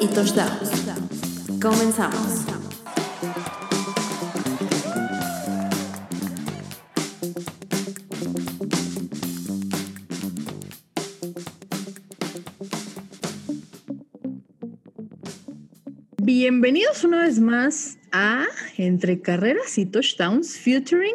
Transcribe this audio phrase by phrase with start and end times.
[0.00, 0.70] y touchdowns.
[1.60, 2.44] Comenzamos.
[16.18, 18.44] Bienvenidos una vez más a
[18.76, 21.14] Entre Carreras y Touchdowns Featuring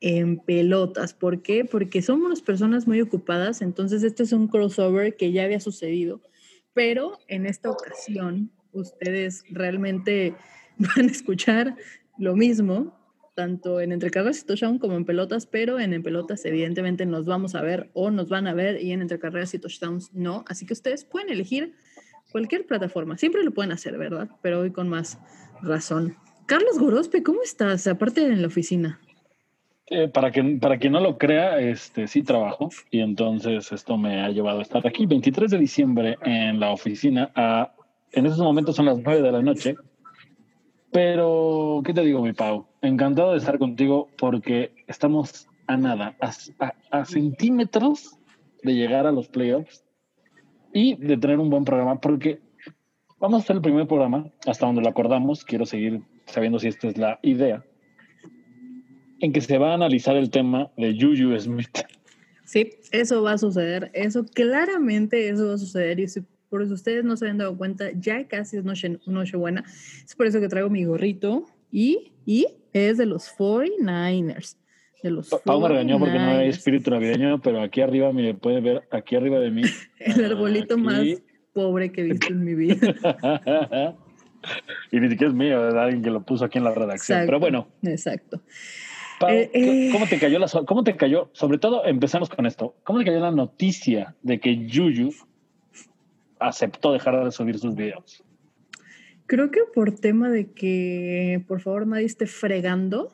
[0.00, 1.14] en pelotas.
[1.14, 1.64] ¿Por qué?
[1.64, 6.20] Porque somos personas muy ocupadas, entonces este es un crossover que ya había sucedido,
[6.74, 10.34] pero en esta ocasión ustedes realmente
[10.78, 11.76] van a escuchar
[12.18, 12.98] lo mismo,
[13.34, 17.24] tanto en Entre Carreras y Touchdowns como en pelotas, pero en, en pelotas evidentemente nos
[17.24, 20.44] vamos a ver o nos van a ver y en Entre Carreras y Touchdowns no,
[20.48, 21.74] así que ustedes pueden elegir
[22.30, 24.28] cualquier plataforma, siempre lo pueden hacer, ¿verdad?
[24.42, 25.18] Pero hoy con más
[25.62, 26.16] razón.
[26.46, 27.86] Carlos Gorospe, ¿cómo estás?
[27.86, 29.00] Aparte en la oficina.
[29.92, 34.22] Eh, para, que, para quien no lo crea, este, sí trabajo y entonces esto me
[34.22, 37.32] ha llevado a estar aquí 23 de diciembre en la oficina.
[37.34, 37.72] A,
[38.12, 39.74] en esos momentos son las 9 de la noche.
[40.92, 42.68] Pero, ¿qué te digo, mi Pau?
[42.82, 48.16] Encantado de estar contigo porque estamos a nada, a, a centímetros
[48.62, 49.84] de llegar a los playoffs
[50.72, 52.38] y de tener un buen programa porque
[53.18, 55.44] vamos a hacer el primer programa hasta donde lo acordamos.
[55.44, 57.64] Quiero seguir sabiendo si esta es la idea
[59.20, 61.78] en que se va a analizar el tema de Juju Smith.
[62.44, 63.90] Sí, eso va a suceder.
[63.94, 66.00] Eso claramente eso va a suceder.
[66.00, 69.36] Y si por eso ustedes no se han dado cuenta, ya casi es noche, noche
[69.36, 69.64] buena.
[70.04, 74.56] Es por eso que traigo mi gorrito y, y es de los 49ers.
[75.02, 78.60] De los Pau me regañó porque no hay espíritu navideño, pero aquí arriba, mire, puede
[78.60, 79.62] ver, aquí arriba de mí.
[79.98, 80.82] el arbolito aquí.
[80.82, 81.06] más
[81.52, 82.76] pobre que he visto en mi vida.
[84.90, 87.18] y ni siquiera es mío, alguien que lo puso aquí en la redacción.
[87.18, 87.68] Exacto, pero bueno.
[87.82, 88.42] Exacto.
[89.20, 91.28] Pau, eh, ¿cómo te cayó la, cómo te cayó?
[91.34, 92.74] Sobre todo, empezamos con esto.
[92.84, 95.10] ¿Cómo te cayó la noticia de que Yuyu
[96.38, 98.24] aceptó dejar de subir sus videos?
[99.26, 103.12] Creo que por tema de que, por favor, nadie esté fregando.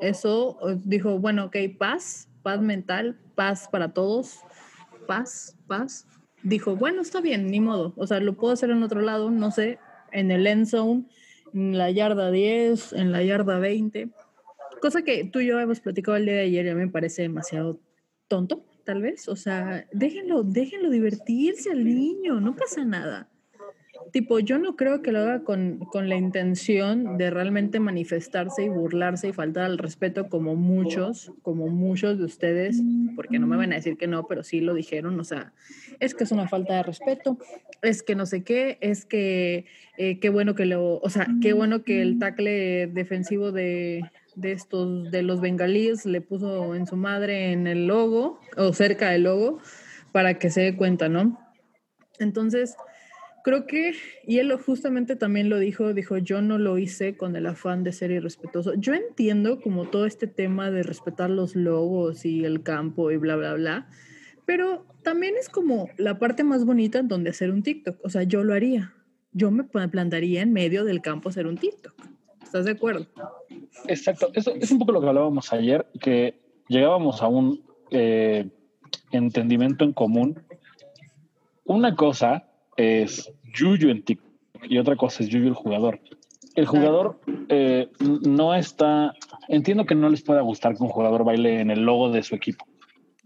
[0.00, 4.40] Eso dijo, bueno, ok, paz, paz mental, paz para todos,
[5.06, 6.06] paz, paz.
[6.42, 7.92] Dijo, bueno, está bien, ni modo.
[7.96, 9.78] O sea, lo puedo hacer en otro lado, no sé,
[10.12, 11.04] en el end zone,
[11.52, 14.08] en la yarda 10, en la yarda 20
[14.82, 17.80] cosa que tú y yo hemos platicado el día de ayer, ya me parece demasiado
[18.26, 19.28] tonto, tal vez.
[19.28, 23.28] O sea, déjenlo, déjenlo divertirse al niño, no pasa nada.
[24.10, 28.68] Tipo, yo no creo que lo haga con, con, la intención de realmente manifestarse y
[28.68, 32.82] burlarse y faltar al respeto como muchos, como muchos de ustedes,
[33.14, 35.52] porque no me van a decir que no, pero sí lo dijeron, o sea,
[36.00, 37.38] es que es una falta de respeto,
[37.80, 39.66] es que no sé qué, es que
[39.96, 44.02] eh, qué bueno que lo, o sea, qué bueno que el tackle defensivo de,
[44.34, 49.10] de estos, de los bengalíes, le puso en su madre en el logo o cerca
[49.10, 49.58] del logo
[50.12, 51.38] para que se dé cuenta, ¿no?
[52.18, 52.76] Entonces,
[53.42, 53.94] creo que,
[54.26, 57.92] y él justamente también lo dijo, dijo, yo no lo hice con el afán de
[57.92, 58.74] ser irrespetuoso.
[58.74, 63.36] Yo entiendo como todo este tema de respetar los logos y el campo y bla,
[63.36, 63.88] bla, bla,
[64.46, 67.98] pero también es como la parte más bonita en donde hacer un TikTok.
[68.04, 68.94] O sea, yo lo haría.
[69.32, 71.94] Yo me plantaría en medio del campo a hacer un TikTok.
[72.52, 73.06] ¿Estás de acuerdo?
[73.88, 74.30] Exacto.
[74.34, 78.46] Eso es un poco lo que hablábamos ayer, que llegábamos a un eh,
[79.10, 80.38] entendimiento en común.
[81.64, 82.44] Una cosa
[82.76, 84.30] es Yuyu en TikTok
[84.64, 85.98] y otra cosa es Yuyu el jugador.
[86.54, 87.88] El jugador eh,
[88.20, 89.14] no está.
[89.48, 92.34] Entiendo que no les pueda gustar que un jugador baile en el logo de su
[92.34, 92.66] equipo.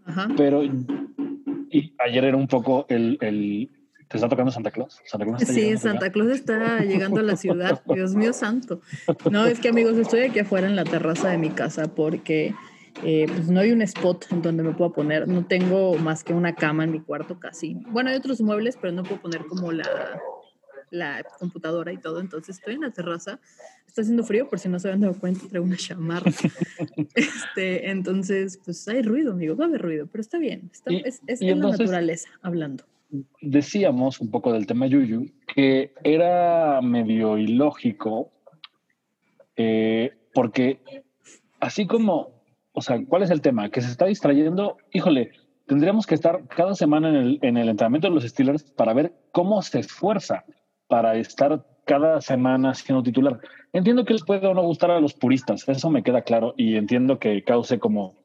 [0.05, 0.29] Ajá.
[0.37, 3.69] Pero y ayer era un poco el, el
[4.07, 5.01] ¿Te está tocando Santa Claus?
[5.05, 7.81] ¿Santa Claus está sí, Santa Claus está llegando a la ciudad.
[7.93, 8.81] Dios mío santo.
[9.29, 12.55] No, es que amigos, estoy aquí afuera en la terraza de mi casa porque
[13.03, 15.27] eh, pues no hay un spot en donde me pueda poner.
[15.27, 17.75] No tengo más que una cama en mi cuarto casi.
[17.89, 20.21] Bueno, hay otros muebles, pero no puedo poner como la,
[20.89, 22.21] la computadora y todo.
[22.21, 23.39] Entonces estoy en la terraza.
[23.87, 26.31] Está haciendo frío, por si no se habían dado cuenta, traigo una chamarra.
[27.15, 29.57] este, entonces, pues hay ruido, amigo.
[29.57, 30.69] Va a haber ruido, pero está bien.
[30.71, 32.85] Está, Y- es es y en la naturaleza hablando.
[33.41, 38.31] Decíamos un poco del tema Yuyu, que era medio ilógico,
[39.55, 40.81] eh, porque
[41.59, 42.41] así como,
[42.73, 43.69] o sea, ¿cuál es el tema?
[43.69, 45.31] Que se está distrayendo, híjole,
[45.65, 49.13] tendríamos que estar cada semana en el, en el entrenamiento de los Steelers para ver
[49.31, 50.45] cómo se esfuerza
[50.87, 53.39] para estar cada semana siendo titular.
[53.73, 56.75] Entiendo que les puede o no gustar a los puristas, eso me queda claro, y
[56.75, 58.15] entiendo que cause como...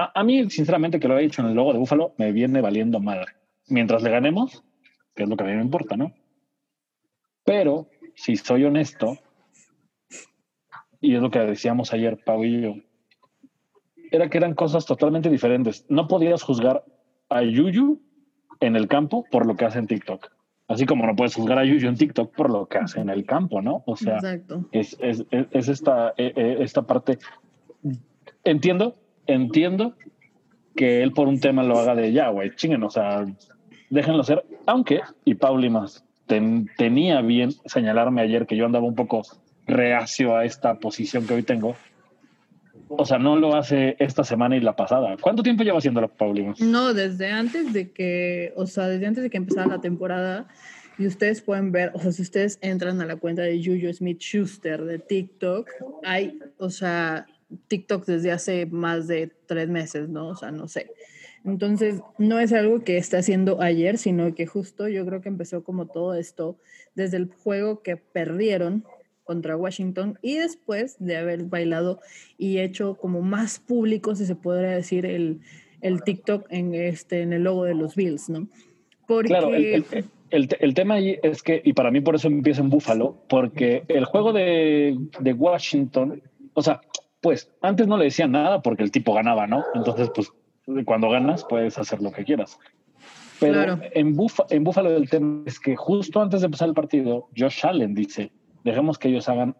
[0.00, 3.00] A, mí, sinceramente, que lo haya hecho en el logo de Búfalo, me viene valiendo
[3.00, 3.37] madre
[3.68, 4.62] mientras le ganemos,
[5.14, 6.12] que es lo que a mí me importa, ¿no?
[7.44, 9.16] Pero, si soy honesto,
[11.00, 12.74] y es lo que decíamos ayer, Pau y yo,
[14.10, 15.86] era que eran cosas totalmente diferentes.
[15.88, 16.84] No podías juzgar
[17.28, 18.00] a Yuyu
[18.60, 20.30] en el campo por lo que hace en TikTok.
[20.66, 23.24] Así como no puedes juzgar a Yuyu en TikTok por lo que hace en el
[23.24, 23.82] campo, ¿no?
[23.86, 24.18] O sea,
[24.72, 27.18] es, es, es, esta, e, e, esta parte.
[28.44, 29.94] Entiendo, entiendo
[30.76, 33.24] que él por un tema lo haga de ya, güey, chinguen, o sea,
[33.90, 34.44] déjenlo ser.
[34.66, 39.22] Aunque, y Pauli más, tenía bien señalarme ayer que yo andaba un poco
[39.66, 41.76] reacio a esta posición que hoy tengo.
[42.90, 45.16] O sea, no lo hace esta semana y la pasada.
[45.20, 46.54] ¿Cuánto tiempo lleva haciéndolo, Paulina?
[46.58, 50.48] No, desde antes de que, o sea, desde antes de que empezara la temporada.
[50.98, 54.20] Y ustedes pueden ver, o sea, si ustedes entran a la cuenta de Juju Smith
[54.20, 55.68] Schuster de TikTok,
[56.02, 57.26] hay, o sea,
[57.68, 60.28] TikTok desde hace más de tres meses, ¿no?
[60.28, 60.90] O sea, no sé.
[61.44, 65.62] Entonces, no es algo que está haciendo ayer, sino que justo yo creo que empezó
[65.64, 66.58] como todo esto
[66.94, 68.84] desde el juego que perdieron
[69.24, 72.00] contra Washington y después de haber bailado
[72.38, 75.40] y hecho como más público, si se podría decir, el,
[75.80, 78.48] el TikTok en, este, en el logo de los Bills, ¿no?
[79.06, 79.28] Porque...
[79.28, 79.84] Claro, el,
[80.30, 83.84] el, el, tema ahí es que, y para mí por eso empieza en Búfalo, porque
[83.88, 86.22] el juego de, de Washington,
[86.54, 86.80] o sea,
[87.20, 89.64] pues antes no le decían nada porque el tipo ganaba, ¿no?
[89.74, 90.32] Entonces, pues
[90.84, 92.58] cuando ganas puedes hacer lo que quieras.
[93.40, 94.16] Pero en,
[94.50, 98.32] en Búfalo el tema es que justo antes de empezar el partido, Josh Allen dice,
[98.64, 99.56] dejemos que ellos hagan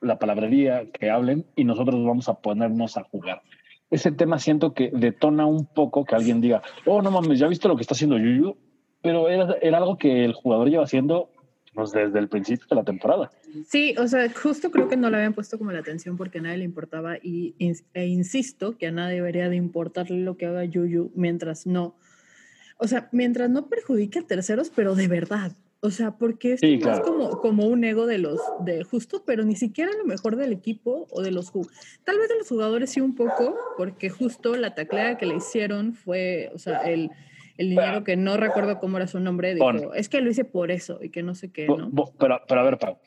[0.00, 3.42] la palabrería, que hablen y nosotros vamos a ponernos a jugar.
[3.90, 7.68] Ese tema siento que detona un poco que alguien diga, oh, no mames, ya viste
[7.68, 8.56] lo que está haciendo Yuyu,
[9.02, 11.30] pero era, era algo que el jugador lleva haciendo
[11.74, 13.30] pues, desde el principio de la temporada.
[13.66, 16.42] Sí, o sea, justo creo que no le habían puesto como la atención porque a
[16.42, 17.54] nadie le importaba y,
[17.94, 21.96] e insisto que a nadie debería de importarle lo que haga Yuyu mientras no,
[22.78, 25.52] o sea, mientras no perjudique a terceros, pero de verdad.
[25.80, 29.54] O sea, porque esto es como, como un ego de los, de justo, pero ni
[29.54, 31.52] siquiera lo mejor del equipo o de los
[32.04, 35.92] Tal vez de los jugadores sí un poco, porque justo la taclea que le hicieron
[35.92, 37.10] fue, o sea, el,
[37.56, 40.70] el dinero que no recuerdo cómo era su nombre, dijo, es que lo hice por
[40.70, 41.90] eso y que no sé qué, ¿no?
[42.18, 42.98] Pero, pero a ver, Pau,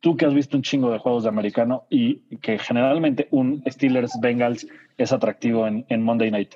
[0.00, 4.12] tú que has visto un chingo de juegos de americano y que generalmente un Steelers
[4.20, 4.66] Bengals
[4.98, 6.54] es atractivo en, en Monday Night.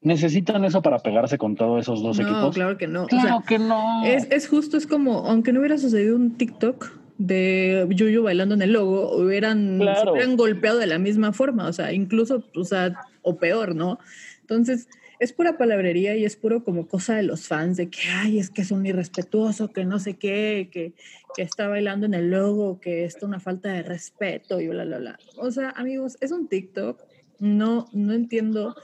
[0.00, 2.42] ¿Necesitan eso para pegarse con todos esos dos equipos?
[2.42, 3.06] No, claro que no.
[3.06, 4.04] Claro que no.
[4.04, 8.62] Es, es, justo, es como, aunque no hubiera sucedido un TikTok de Yuyu bailando en
[8.62, 13.36] el logo, hubieran, hubieran golpeado de la misma forma, o sea, incluso, o sea, o
[13.36, 13.98] peor, ¿no?
[14.42, 14.88] Entonces,
[15.18, 18.50] es pura palabrería y es puro como cosa de los fans, de que, ay, es
[18.50, 20.94] que es un irrespetuoso, que no sé qué, que,
[21.34, 24.84] que está bailando en el logo, que esto es una falta de respeto y bla,
[24.84, 25.18] bla, bla.
[25.36, 27.02] O sea, amigos, es un TikTok,
[27.38, 28.74] no, no entiendo.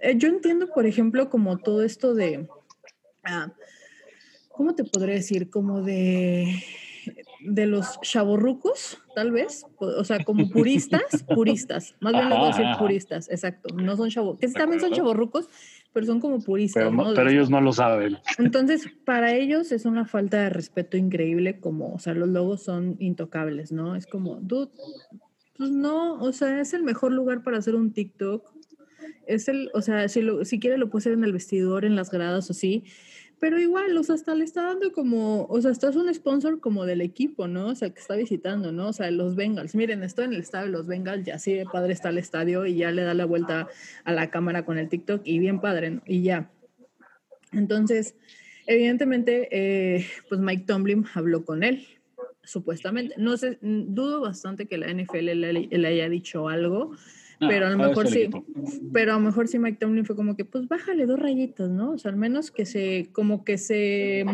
[0.00, 2.48] Eh, yo entiendo, por ejemplo, como todo esto de,
[3.24, 3.52] ah,
[4.50, 5.50] ¿cómo te podría decir?
[5.50, 6.62] Como de
[7.40, 12.48] de los chavorrucos, tal vez, o sea, como puristas, puristas, más bien les voy a
[12.48, 15.48] decir puristas, exacto, no son chavos, que también son chavorrucos,
[15.98, 16.80] pero son como puristas.
[16.80, 17.12] Pero, ¿no?
[17.12, 18.18] pero ellos no lo saben.
[18.38, 22.94] Entonces, para ellos es una falta de respeto increíble, como, o sea, los logos son
[23.00, 23.96] intocables, ¿no?
[23.96, 24.70] Es como, dude,
[25.56, 28.48] pues no, o sea, es el mejor lugar para hacer un TikTok.
[29.26, 31.96] Es el, o sea, si, lo, si quiere lo puede hacer en el vestidor, en
[31.96, 32.84] las gradas o sí,
[33.40, 36.86] pero igual, o sea, hasta le está dando como, o sea, estás un sponsor como
[36.86, 37.68] del equipo, ¿no?
[37.68, 38.88] O sea, que está visitando, ¿no?
[38.88, 39.74] O sea, los Bengals.
[39.74, 42.66] Miren, estoy en el estadio de los Bengals, ya así de padre está el estadio
[42.66, 43.68] y ya le da la vuelta
[44.04, 46.02] a la cámara con el TikTok y bien padre, ¿no?
[46.06, 46.50] Y ya.
[47.52, 48.16] Entonces,
[48.66, 51.86] evidentemente, eh, pues Mike Tomlin habló con él,
[52.42, 53.14] supuestamente.
[53.18, 55.32] No sé, dudo bastante que la NFL
[55.70, 56.92] le haya dicho algo,
[57.38, 58.28] pero a lo mejor sí,
[58.92, 61.92] pero a lo mejor sí Mike Tomlin fue como que, pues bájale dos rayitas, ¿no?
[61.92, 64.24] O sea, al menos que se, como que se,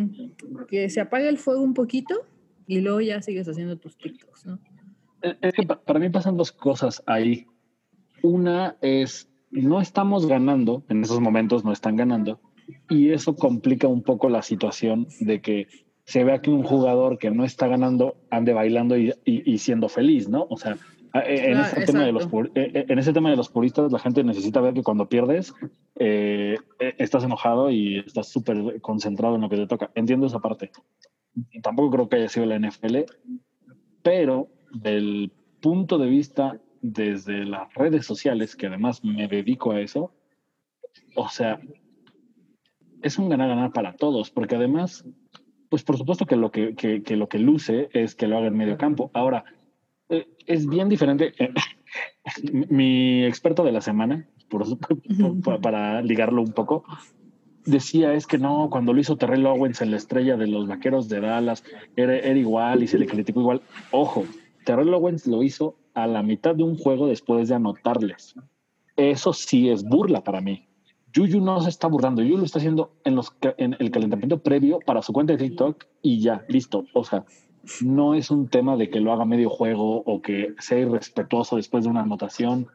[0.68, 2.26] que se apague el fuego un poquito
[2.66, 4.58] y luego ya sigues haciendo tus TikToks, ¿no?
[5.40, 7.46] Es que para mí pasan dos cosas ahí.
[8.22, 12.40] Una es, no estamos ganando, en esos momentos no están ganando,
[12.88, 15.68] y eso complica un poco la situación de que
[16.04, 20.28] se vea que un jugador que no está ganando ande bailando y, y siendo feliz,
[20.28, 20.46] ¿no?
[20.50, 20.76] O sea,
[21.16, 23.92] Ah, eh, en, ese tema de los, eh, eh, en ese tema de los puristas,
[23.92, 25.54] la gente necesita ver que cuando pierdes,
[25.94, 29.92] estás enojado y estás súper concentrado en lo que te toca.
[29.94, 30.72] Entiendo esa parte.
[31.62, 33.04] Tampoco creo que haya sido la NFL,
[34.02, 35.30] pero del
[35.60, 40.12] punto de vista desde las redes sociales, que además me dedico a eso,
[41.14, 41.60] o sea,
[43.02, 45.04] es un ganar-ganar para todos, porque además,
[45.68, 48.48] pues por supuesto que lo que, que, que lo que luce es que lo haga
[48.48, 49.12] en medio campo.
[49.14, 49.63] Ahora, eh,
[50.08, 51.32] es bien diferente.
[51.38, 51.52] Eh,
[52.70, 54.66] mi experto de la semana, por,
[55.60, 56.84] para ligarlo un poco,
[57.64, 61.08] decía es que no, cuando lo hizo Terrell Owens en la estrella de los vaqueros
[61.08, 61.64] de Dallas,
[61.96, 63.62] era, era igual y se le criticó igual.
[63.90, 64.24] Ojo,
[64.64, 68.34] Terrell Owens lo hizo a la mitad de un juego después de anotarles.
[68.96, 70.68] Eso sí es burla para mí.
[71.12, 74.80] Yuyu no se está burlando, Yuyu lo está haciendo en, los, en el calentamiento previo
[74.84, 76.86] para su cuenta de TikTok y ya, listo.
[76.92, 77.24] O sea,
[77.82, 81.84] no es un tema de que lo haga medio juego o que sea irrespetuoso después
[81.84, 82.68] de una anotación.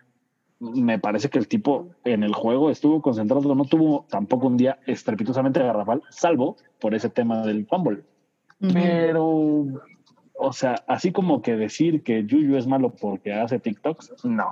[0.59, 4.79] Me parece que el tipo en el juego estuvo concentrado, no tuvo tampoco un día
[4.85, 8.03] estrepitosamente garrafal, salvo por ese tema del fumble.
[8.59, 9.65] Pero,
[10.37, 14.49] o sea, así como que decir que Yuyu es malo porque hace TikToks, no.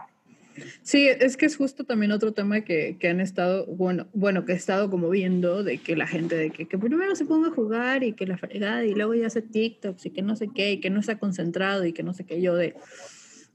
[0.82, 4.54] Sí, es que es justo también otro tema que, que, han estado, bueno, bueno, que
[4.54, 7.52] he estado como viendo de que la gente de que, que, primero se ponga a
[7.52, 10.74] jugar y que la fregada y luego ya hace TikToks y que no sé qué
[10.74, 12.76] y que no está concentrado y que no sé qué yo de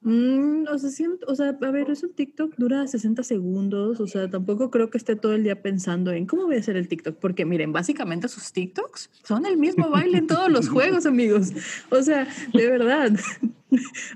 [0.04, 4.06] Mm, o, sea, siento, o sea, a ver, es un TikTok, dura 60 segundos, o
[4.08, 6.88] sea, tampoco creo que esté todo el día pensando en cómo voy a hacer el
[6.88, 11.52] TikTok, porque miren, básicamente sus TikToks son el mismo baile en todos los juegos, amigos.
[11.90, 13.12] O sea, de verdad.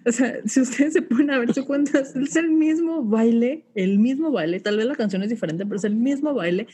[0.04, 3.98] O sea, si ustedes se ponen a ver su cuenta, es el mismo baile, el
[3.98, 6.66] mismo baile, tal vez la canción es diferente, pero es el mismo baile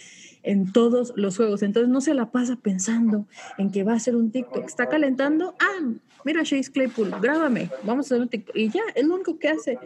[0.43, 1.63] en todos los juegos.
[1.63, 3.27] Entonces no se la pasa pensando
[3.57, 4.65] en que va a ser un TikTok.
[4.65, 5.93] Está calentando, ah,
[6.25, 8.57] mira Chase Claypool, grábame, vamos a hacer un TikTok.
[8.57, 9.79] Y ya, es lo único que hace.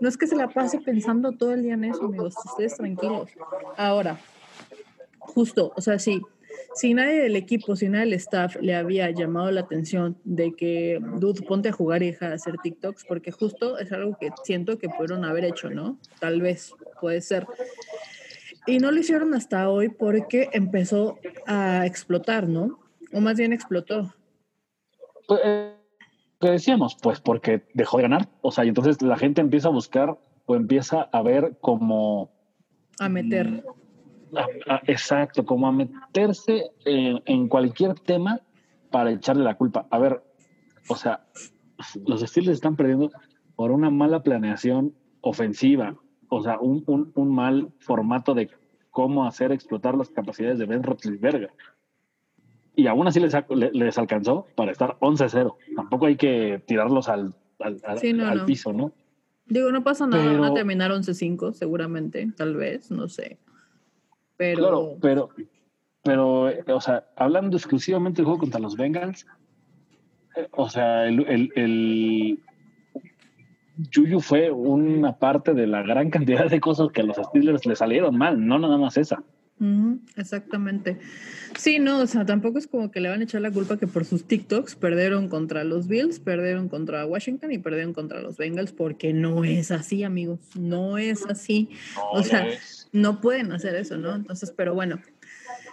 [0.00, 3.30] No es que se la pase pensando todo el día en eso, amigos, ustedes tranquilos.
[3.76, 4.18] Ahora,
[5.18, 6.22] justo, o sea, sí,
[6.74, 11.00] si nadie del equipo, si nadie del staff le había llamado la atención de que,
[11.16, 14.78] dude, ponte a jugar y deja de hacer TikToks, porque justo es algo que siento
[14.78, 15.98] que pudieron haber hecho, ¿no?
[16.20, 17.46] Tal vez, puede ser.
[18.66, 22.78] Y no lo hicieron hasta hoy porque empezó a explotar, ¿no?
[23.12, 24.14] O más bien explotó.
[25.26, 25.77] Pues, eh,
[26.40, 26.96] ¿Qué decíamos?
[27.02, 28.28] Pues porque dejó de ganar.
[28.42, 32.30] O sea, y entonces la gente empieza a buscar o empieza a ver como...
[33.00, 33.48] A meter.
[33.50, 33.60] Mm,
[34.86, 38.40] exacto, como a meterse en, cualquier tema
[38.90, 39.86] para echarle la culpa.
[39.90, 40.22] A ver,
[40.88, 41.26] o sea,
[42.06, 43.10] los Steelers están perdiendo
[43.56, 45.96] por una mala planeación ofensiva,
[46.28, 48.50] o sea, un, un, un mal formato de
[48.90, 51.50] cómo hacer explotar las capacidades de Ben Roethlisberger
[52.78, 53.34] y aún así les,
[53.72, 55.56] les alcanzó para estar 11-0.
[55.74, 58.92] Tampoco hay que tirarlos al, al, piso, ¿no?
[59.46, 63.36] Digo, no pasa nada, van a terminar 11-5 seguramente, tal vez, no sé.
[64.36, 64.58] Pero...
[64.58, 65.28] Claro, pero,
[66.04, 69.26] pero, o sea, hablando exclusivamente del juego contra los Bengals,
[70.36, 72.38] eh, o sea, el, el, el
[73.90, 77.74] Yuyu fue una parte de la gran cantidad de cosas que a los Steelers le
[77.74, 79.24] salieron mal, no nada más esa
[80.16, 80.98] exactamente.
[81.56, 83.86] Sí, no, o sea, tampoco es como que le van a echar la culpa que
[83.86, 88.72] por sus TikToks perdieron contra los Bills, perdieron contra Washington y perdieron contra los Bengals,
[88.72, 91.70] porque no es así, amigos, no es así.
[92.12, 92.46] o sea,
[92.92, 94.14] no pueden hacer eso, ¿no?
[94.14, 95.00] Entonces, pero bueno,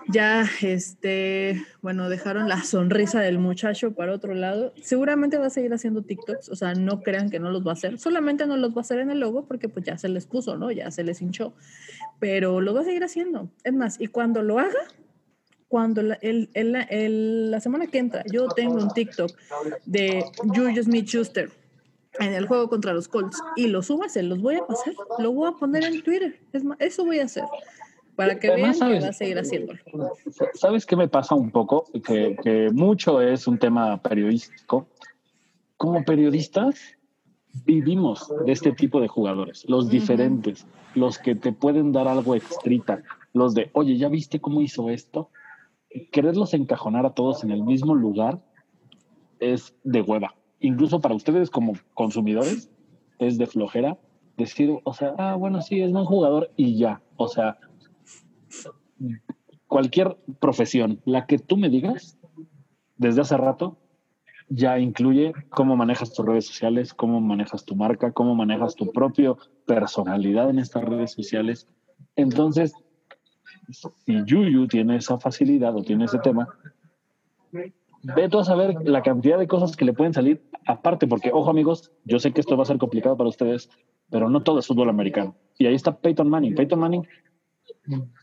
[0.07, 4.73] ya, este, bueno, dejaron la sonrisa del muchacho para otro lado.
[4.81, 7.73] Seguramente va a seguir haciendo TikToks, o sea, no crean que no los va a
[7.73, 7.97] hacer.
[7.97, 10.57] Solamente no los va a hacer en el logo porque pues ya se les puso,
[10.57, 10.71] ¿no?
[10.71, 11.53] Ya se les hinchó.
[12.19, 13.49] Pero lo va a seguir haciendo.
[13.63, 14.79] Es más, y cuando lo haga,
[15.67, 19.31] cuando la, el, el, la semana que entra yo tengo un TikTok
[19.85, 21.49] de Julius Smith-Schuster
[22.19, 25.31] en el juego contra los Colts y lo suba, se los voy a pasar, lo
[25.31, 26.39] voy a poner en Twitter.
[26.53, 27.43] Es más, eso voy a hacer
[28.15, 29.79] para que vean que va a seguir haciéndolo.
[30.53, 31.85] ¿Sabes qué me pasa un poco?
[32.05, 34.87] Que, que mucho es un tema periodístico.
[35.77, 36.95] Como periodistas,
[37.65, 43.03] vivimos de este tipo de jugadores, los diferentes, los que te pueden dar algo extrita,
[43.33, 45.29] los de, oye, ¿ya viste cómo hizo esto?
[46.11, 48.39] Quererlos encajonar a todos en el mismo lugar
[49.39, 50.35] es de hueva.
[50.59, 52.69] Incluso para ustedes como consumidores
[53.19, 53.97] es de flojera
[54.37, 57.01] decir, o sea, ah, bueno, sí, es buen jugador y ya.
[57.17, 57.57] O sea,
[59.67, 62.17] cualquier profesión, la que tú me digas,
[62.97, 63.77] desde hace rato,
[64.47, 69.33] ya incluye cómo manejas tus redes sociales, cómo manejas tu marca, cómo manejas tu propia
[69.65, 71.67] personalidad en estas redes sociales.
[72.15, 72.73] Entonces,
[73.71, 76.47] si Yuyu tiene esa facilidad o tiene ese tema,
[77.51, 81.49] ve tú a saber la cantidad de cosas que le pueden salir aparte, porque, ojo
[81.49, 83.69] amigos, yo sé que esto va a ser complicado para ustedes,
[84.09, 85.35] pero no todo es fútbol americano.
[85.57, 86.53] Y ahí está Peyton Manning.
[86.53, 87.07] Peyton Manning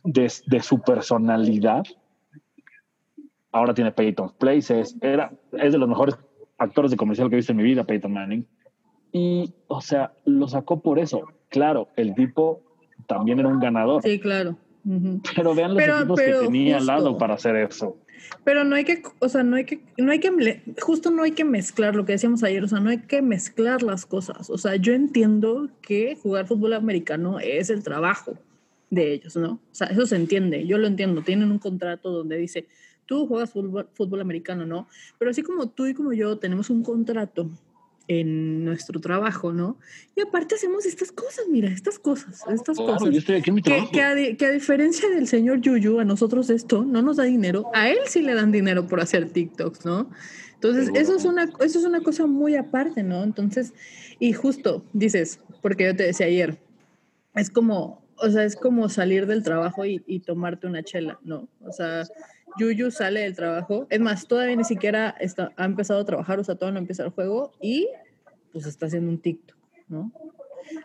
[0.05, 1.85] de, su personalidad,
[3.51, 6.17] ahora tiene Peyton Places, era, es de los mejores
[6.59, 8.47] actores de comercial que he visto en mi vida, Peyton Manning.
[9.13, 11.23] Y, o sea, lo sacó por eso.
[11.49, 12.63] Claro, el tipo
[13.07, 14.03] también era un ganador.
[14.03, 14.57] Sí, claro.
[15.37, 17.97] Pero vean los equipos que tenía al lado para hacer eso.
[18.45, 21.33] Pero no hay que, o sea, no hay que, no hay que, justo no hay
[21.33, 24.49] que mezclar lo que decíamos ayer, o sea, no hay que mezclar las cosas.
[24.49, 28.39] O sea, yo entiendo que jugar fútbol americano es el trabajo
[28.93, 29.53] de ellos, ¿no?
[29.53, 32.67] O sea, eso se entiende, yo lo entiendo, tienen un contrato donde dice,
[33.07, 34.87] tú juegas fútbol, fútbol americano, ¿no?
[35.19, 37.49] Pero así como tú y como yo tenemos un contrato
[38.07, 39.79] en nuestro trabajo, ¿no?
[40.15, 43.13] Y aparte hacemos estas cosas, mira, estas cosas, estas Claro, cosas.
[43.15, 43.93] yo estoy aquí en mi Que, trabajo.
[43.93, 47.25] que a, di- que a diferencia del señor Yuyu, a nosotros esto no nos da
[47.25, 50.11] dinero, a él sí le dan dinero por hacer TikToks, ¿no?
[50.55, 53.25] Entonces, eso es, una, eso es una cosa muy aparte, ¿no?
[53.25, 53.73] Entonces,
[54.21, 56.59] y justo, dices, porque yo te decía ayer,
[57.35, 61.49] es como, o sea, es como salir del trabajo y, y tomarte una chela, ¿no?
[61.61, 62.05] O sea,
[62.59, 66.45] Yuyu sale del trabajo, es más, todavía ni siquiera está, ha empezado a trabajar, o
[66.45, 67.89] sea, todavía no empieza el juego y
[68.53, 69.57] pues está haciendo un TikTok,
[69.89, 70.13] ¿no?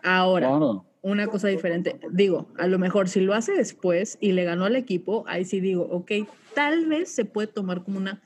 [0.02, 0.84] Ahora, Claro.
[1.02, 2.00] una cosa diferente.
[2.10, 5.60] Digo, a lo mejor si lo hace después y le ganó al equipo, ahí sí
[5.60, 6.10] digo, ok,
[6.54, 8.22] tal vez se puede tomar como una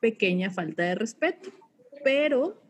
[0.00, 1.50] pequeña falta de respeto,
[2.04, 2.60] pero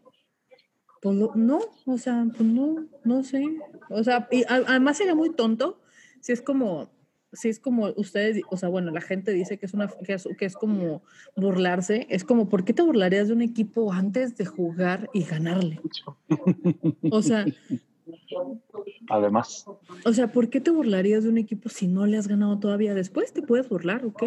[1.01, 3.43] pues no, o sea, pues no, no sé.
[3.89, 5.81] O sea, y a- además sería muy tonto
[6.21, 6.91] si es como,
[7.33, 10.29] si es como ustedes, o sea, bueno, la gente dice que es una, que es,
[10.37, 11.03] que es como
[11.37, 15.81] burlarse, es como, ¿por qué te burlarías de un equipo antes de jugar y ganarle?
[17.11, 17.47] O sea,
[19.09, 19.67] Además,
[20.05, 22.95] o sea, ¿por qué te burlarías de un equipo si no le has ganado todavía?
[22.95, 24.23] Después te puedes burlar, ok.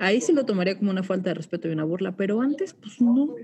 [0.00, 3.00] Ahí sí lo tomaría como una falta de respeto y una burla, pero antes, pues
[3.00, 3.34] no.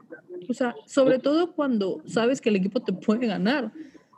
[0.49, 3.73] O sea, sobre todo cuando sabes que el equipo te puede ganar,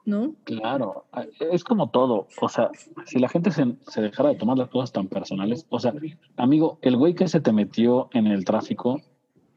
[0.06, 0.34] ¿no?
[0.44, 1.04] claro,
[1.52, 2.28] es como todo.
[2.40, 2.70] O sea,
[3.06, 5.94] si la gente se, se dejara de tomar las cosas tan personales, o sea,
[6.36, 9.00] amigo, el güey que se te metió en el tráfico,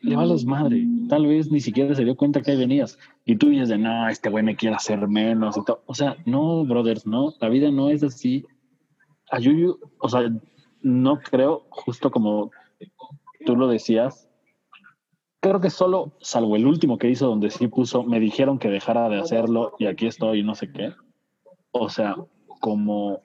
[0.02, 0.86] le vales madre.
[1.10, 2.98] Tal vez ni siquiera se dio cuenta que ahí venías.
[3.26, 5.82] Y tú dices de, no, este güey me quiere hacer menos y todo.
[5.86, 7.34] O sea, no, brothers, no.
[7.40, 8.46] La vida no es así.
[9.30, 10.32] A Yuyu, o sea,
[10.82, 12.52] no creo, justo como
[13.46, 14.30] tú lo decías,
[15.40, 19.10] creo que solo, salvo el último que hizo donde sí puso, me dijeron que dejara
[19.10, 20.94] de hacerlo y aquí estoy y no sé qué.
[21.72, 22.16] O sea,
[22.60, 23.22] como,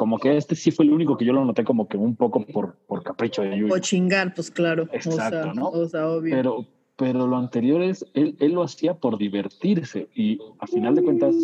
[0.00, 2.42] como que este sí fue el único que yo lo noté como que un poco
[2.46, 3.74] por, por capricho de Yuyu.
[3.74, 4.88] O chingar, pues claro.
[4.92, 5.68] Exacto, o sea, ¿no?
[5.68, 6.34] O sea, obvio.
[6.34, 11.02] Pero, pero lo anterior es, él, él lo hacía por divertirse y a final de
[11.02, 11.36] cuentas,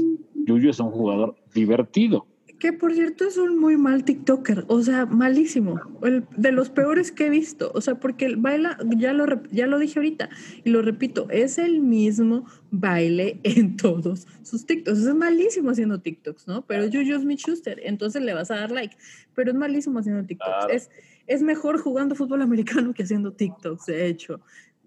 [0.47, 2.25] Yuyu es un jugador divertido.
[2.59, 7.13] Que por cierto es un muy mal TikToker, o sea, malísimo, el, de los peores
[7.13, 10.31] que he visto, o sea, porque el baila, ya lo, ya lo dije ahorita
[10.65, 16.47] y lo repito, es el mismo baile en todos sus TikToks, es malísimo haciendo TikToks,
[16.49, 16.65] ¿no?
[16.67, 18.97] Pero Juju Smith Schuster, entonces le vas a dar like,
[19.35, 20.73] pero es malísimo haciendo TikToks, Claro.
[20.73, 20.89] es,
[21.27, 24.41] es mejor jugando fútbol americano que haciendo TikToks, de hecho.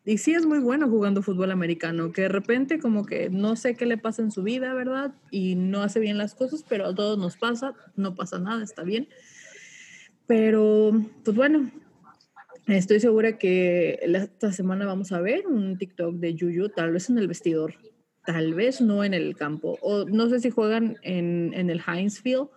[0.09, 3.75] Y sí es muy bueno jugando fútbol americano, que de repente como que no sé
[3.75, 5.13] qué le pasa en su vida, ¿verdad?
[5.29, 8.81] Y no hace bien las cosas, pero a todos nos pasa, no pasa nada, está
[8.81, 9.07] bien.
[10.25, 11.69] Pero, pues bueno,
[12.65, 17.19] estoy segura que esta semana vamos a ver un TikTok de Yuyu, tal vez en
[17.19, 17.75] el vestidor,
[18.25, 19.77] tal vez no en el campo.
[19.79, 22.47] O no sé si juegan en, en el Heinz Field,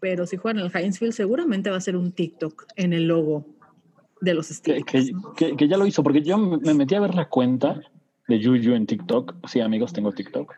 [0.00, 3.06] pero si juegan en el Heinz Field seguramente va a ser un TikTok en el
[3.06, 3.46] logo
[4.20, 5.12] de los Que, Steelers.
[5.36, 7.80] que, ya lo hizo, porque yo me me metí a ver la cuenta
[8.28, 9.46] de Yuyu en TikTok.
[9.48, 10.52] Sí, amigos, tengo TikTok.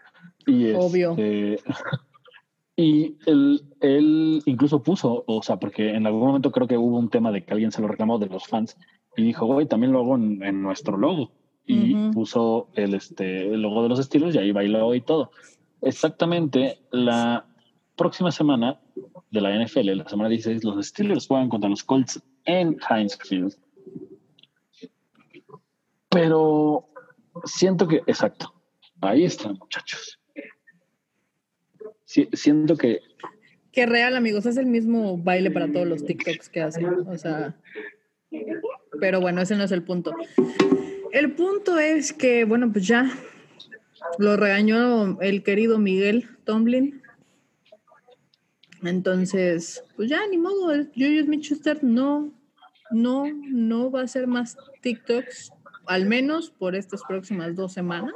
[0.46, 1.12] Y Obvio.
[1.12, 1.60] este,
[2.76, 7.08] y él, él incluso puso, o sea, porque en algún momento creo que hubo un
[7.10, 8.76] tema de que alguien se lo reclamó de los fans
[9.16, 11.30] y dijo, güey, también lo hago en, en nuestro logo.
[11.64, 12.10] Y Ujú.
[12.12, 15.30] puso el, este, el logo de los estilos y ahí bailó y todo.
[15.80, 17.44] Exactamente la
[17.96, 18.80] próxima semana
[19.30, 23.56] de la NFL, la semana 16, los Steelers juegan contra los Colts en Heinz Field.
[26.10, 26.88] Pero
[27.44, 28.54] siento que, exacto,
[29.00, 30.18] ahí están, muchachos.
[32.04, 33.00] Sí, siento que
[33.72, 36.86] Que real, amigos, es el mismo baile para todos los TikToks que hacen.
[37.08, 37.56] O sea,
[39.00, 40.14] pero bueno, ese no es el punto.
[41.12, 43.10] El punto es que, bueno, pues ya
[44.18, 47.01] lo regañó el querido Miguel Tomlin.
[48.84, 52.32] Entonces, pues ya, ni modo, Smith Schuster no,
[52.90, 55.52] no, no va a hacer más TikToks,
[55.86, 58.14] al menos por estas próximas dos semanas,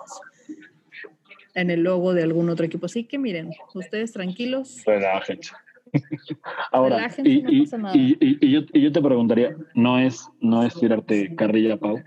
[1.54, 2.86] en el logo de algún otro equipo.
[2.86, 5.52] Así que miren, ustedes tranquilos, relájense.
[6.72, 7.96] Ahora, Relájense, y, no y- pasa nada.
[7.96, 12.02] y- y- y yo, y yo te preguntaría, ¿no es, ¿no es tirarte carrilla, Pau?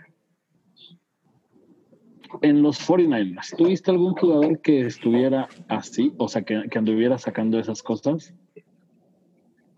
[2.41, 6.13] En los 49ers, ¿tuviste algún jugador que estuviera así?
[6.17, 8.33] O sea, que, que anduviera sacando esas cosas,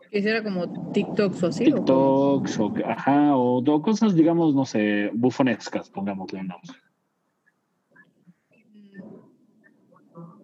[0.10, 1.66] Que hiciera como TikToks o así.
[1.66, 6.72] TikToks o, ajá, o, o cosas, digamos, no sé, bufonescas, pongámosle un nombre.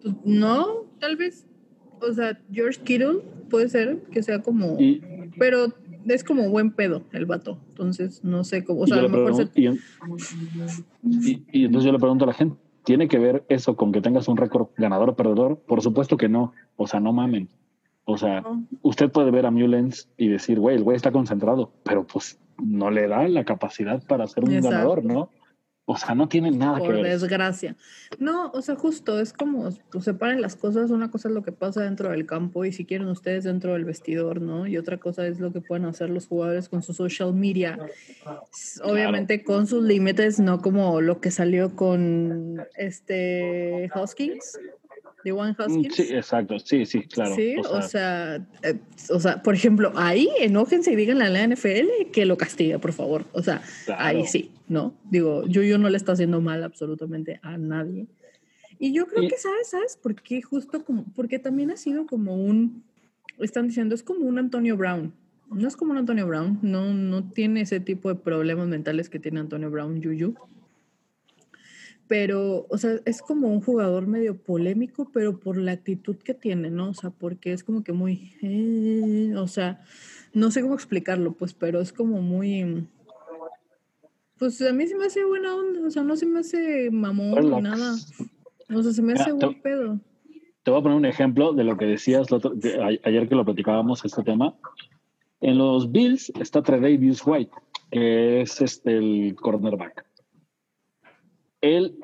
[0.02, 1.46] Pues, no, tal vez.
[2.00, 4.80] O sea, George Kittle puede ser que sea como.
[4.80, 5.02] Y,
[5.40, 5.74] Pero
[6.08, 7.58] es como buen pedo el vato.
[7.70, 8.82] Entonces, no sé cómo.
[8.82, 9.50] O sea, a lo mejor se.
[9.56, 9.70] y-
[11.04, 14.02] y- y entonces yo le pregunto a la gente, ¿tiene que ver eso con que
[14.02, 15.60] tengas un récord ganador o perdedor?
[15.68, 16.54] Por supuesto que no.
[16.76, 17.50] O sea, no mamen.
[18.06, 18.64] O sea, No.
[18.84, 22.90] usted puede ver a Mullens y decir, güey, el güey está concentrado, pero pues no
[22.90, 24.70] le da la capacidad para ser un Exacto.
[24.78, 25.30] ganador, ¿no?
[25.90, 27.06] O sea, no tiene nada que por ver.
[27.06, 27.78] desgracia.
[28.20, 30.92] No, o sea, justo es como, pues separen las cosas.
[30.92, 33.86] Una cosa es lo que pasa dentro del campo y si quieren ustedes dentro del
[33.86, 34.68] vestidor, ¿no?
[34.68, 37.80] Y otra cosa es lo que pueden hacer los jugadores con su social media.
[38.84, 44.60] Obviamente con sus límites, no como lo que salió con este Hoskins,
[45.24, 45.96] de One Mm, Hoskins.
[45.96, 47.34] Sí, exacto, sí, sí, claro.
[47.34, 51.30] Sí, o sea, o sea, eh, o sea, por ejemplo, ahí enójense y díganle a
[51.30, 53.24] la NFL que lo castigue, por favor.
[53.32, 53.62] O sea,
[53.98, 54.96] ahí sí, ¿no?
[55.10, 58.08] Digo, Yuyu no le está haciendo mal absolutamente a nadie.
[58.80, 59.70] Y yo creo que, ¿sabes?
[59.70, 60.42] ¿Sabes por qué?
[60.42, 62.84] Justo como, porque también ha sido como un,
[63.40, 65.14] están diciendo, es como un Antonio Brown.
[65.50, 69.20] No es como un Antonio Brown, no, no tiene ese tipo de problemas mentales que
[69.20, 70.36] tiene Antonio Brown, Yuyu.
[72.08, 76.70] Pero, o sea, es como un jugador medio polémico, pero por la actitud que tiene,
[76.70, 76.90] ¿no?
[76.90, 79.84] O sea, porque es como que muy, eh, o sea,
[80.34, 82.88] no sé cómo explicarlo, pues, pero es como muy,
[84.40, 87.50] pues a mí se me hace buena onda, o sea, no se me hace mamón
[87.52, 87.96] ni nada.
[88.74, 90.00] O sea, se me Mira, hace te- buen pedo.
[90.64, 93.30] Te voy a poner un ejemplo de lo que decías el otro- de- a- ayer
[93.30, 94.56] que lo platicábamos, este tema.
[95.40, 97.52] En los Bills está Tredavious White,
[97.92, 100.06] que es este, el cornerback.
[101.62, 101.98] Él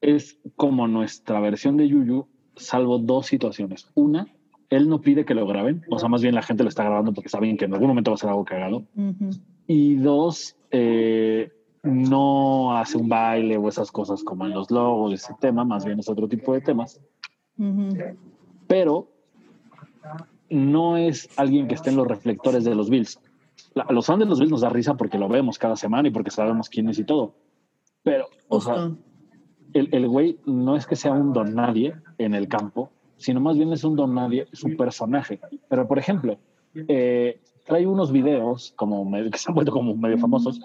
[0.00, 3.88] es como nuestra versión de Yuyu, salvo dos situaciones.
[3.94, 4.26] Una,
[4.70, 7.12] él no pide que lo graben, o sea, más bien la gente lo está grabando
[7.12, 8.86] porque saben que en algún momento va a ser algo cagado.
[8.96, 9.30] Ujú.
[9.66, 11.50] Y dos, eh,
[11.82, 15.98] no hace un baile o esas cosas como en los logos, ese tema, más bien
[15.98, 17.00] es otro tipo de temas
[18.66, 19.08] pero
[20.48, 23.20] no es alguien que esté en los reflectores de los Bills.
[23.74, 26.10] La- los fans de los Bills nos da risa porque lo vemos cada semana y
[26.10, 27.34] porque sabemos quién es y todo.
[28.02, 28.90] Pero, o sea,
[29.74, 33.72] el güey no es que sea un don nadie en el campo, sino más bien
[33.72, 35.38] es un don nadie, su personaje.
[35.68, 36.38] Pero, por ejemplo,
[36.74, 40.60] eh, trae unos videos como medio- que se han vuelto como medio famosos.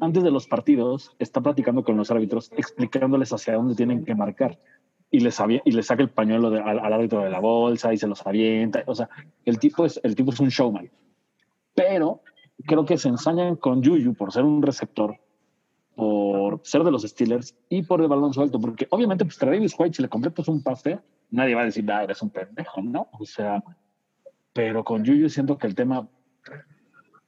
[0.00, 4.58] Antes de los partidos, está platicando con los árbitros, explicándoles hacia dónde tienen que marcar.
[5.12, 7.96] Y les, y les saca el pañuelo de- al, al árbitro de la bolsa y
[7.98, 8.82] se los avienta.
[8.86, 9.08] O sea,
[9.44, 10.90] el tipo es, el tipo es un showman.
[11.74, 12.22] Pero
[12.66, 15.16] creo que se ensañan con Yuyu por ser un receptor,
[15.94, 18.60] por ser de los Steelers y por el balón suelto.
[18.60, 20.98] Porque obviamente, pues Travis White, si le completas un pase,
[21.30, 23.08] nadie va a decir, ah, eres un pendejo, ¿no?
[23.18, 23.62] O sea,
[24.52, 26.08] pero con Yuyu siento que el tema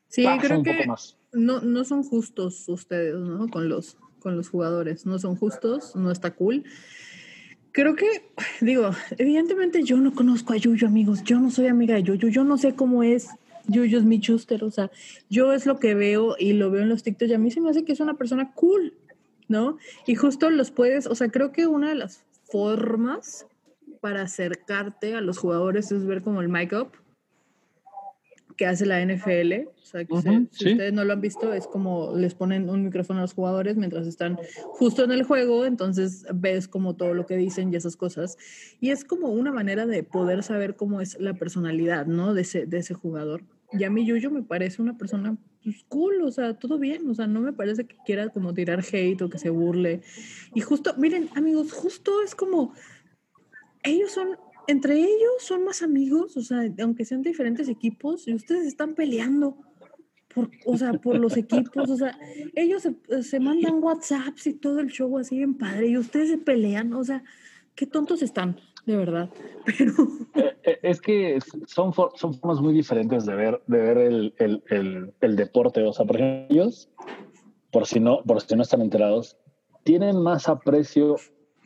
[0.09, 0.87] Sí, creo que
[1.33, 3.49] no, no son justos ustedes, ¿no?
[3.49, 5.07] Con los, con los jugadores.
[5.07, 6.65] No son justos, no está cool.
[7.73, 11.25] Creo que, digo, evidentemente yo no conozco a Yuyo, amigos.
[11.25, 12.29] Yo no soy amiga de Yuyo.
[12.29, 13.29] Yo no sé cómo es.
[13.67, 14.63] Yuyo es mi chuster.
[14.65, 14.91] O sea,
[15.31, 17.63] yo es lo que veo y lo veo en los TikToks y a mí se
[17.63, 18.93] me hace que es una persona cool,
[19.49, 19.79] ¿no?
[20.07, 23.47] Y justo los puedes, o sea, creo que una de las formas
[24.01, 27.02] para acercarte a los jugadores es ver como el mic up
[28.57, 29.69] que hace la NFL.
[29.69, 30.71] O sea, que se- Ujú, si sí.
[30.73, 34.07] ustedes no lo han visto, es como les ponen un micrófono a los jugadores mientras
[34.07, 34.39] están
[34.73, 38.37] justo en el juego, entonces ves como todo lo que dicen y esas cosas.
[38.81, 42.35] Y es como una manera de poder saber cómo es la personalidad, ¿no?
[42.35, 43.43] De ese, de ese jugador.
[43.73, 47.15] Y a mí Yuyo me parece una persona pues, cool, o sea, todo bien, o
[47.15, 50.03] sea, no me parece que quiera como tirar hate o que se burle.
[50.55, 52.75] Y justo, miren, amigos, justo es como,
[53.83, 58.67] ellos son, entre ellos son más amigos, o sea, aunque sean diferentes equipos, y ustedes
[58.67, 59.57] están peleando.
[60.35, 62.19] Por, o sea, por los equipos, o sea,
[62.55, 62.89] ellos
[63.21, 67.05] se, mandan WhatsApps y todo el show así bien padre, y ustedes se pelean, o
[67.05, 67.23] sea,
[67.75, 69.29] qué tontos están, de verdad.
[69.67, 69.93] Pero,
[70.35, 75.13] Eh, Es que son, son formas muy diferentes de ver, de ver el, el- el-
[75.21, 75.83] el deporte.
[75.83, 76.89] O sea, por ejemplo, ellos,
[77.71, 79.37] por si no, por si no están enterados,
[79.85, 81.17] tienen más aprecio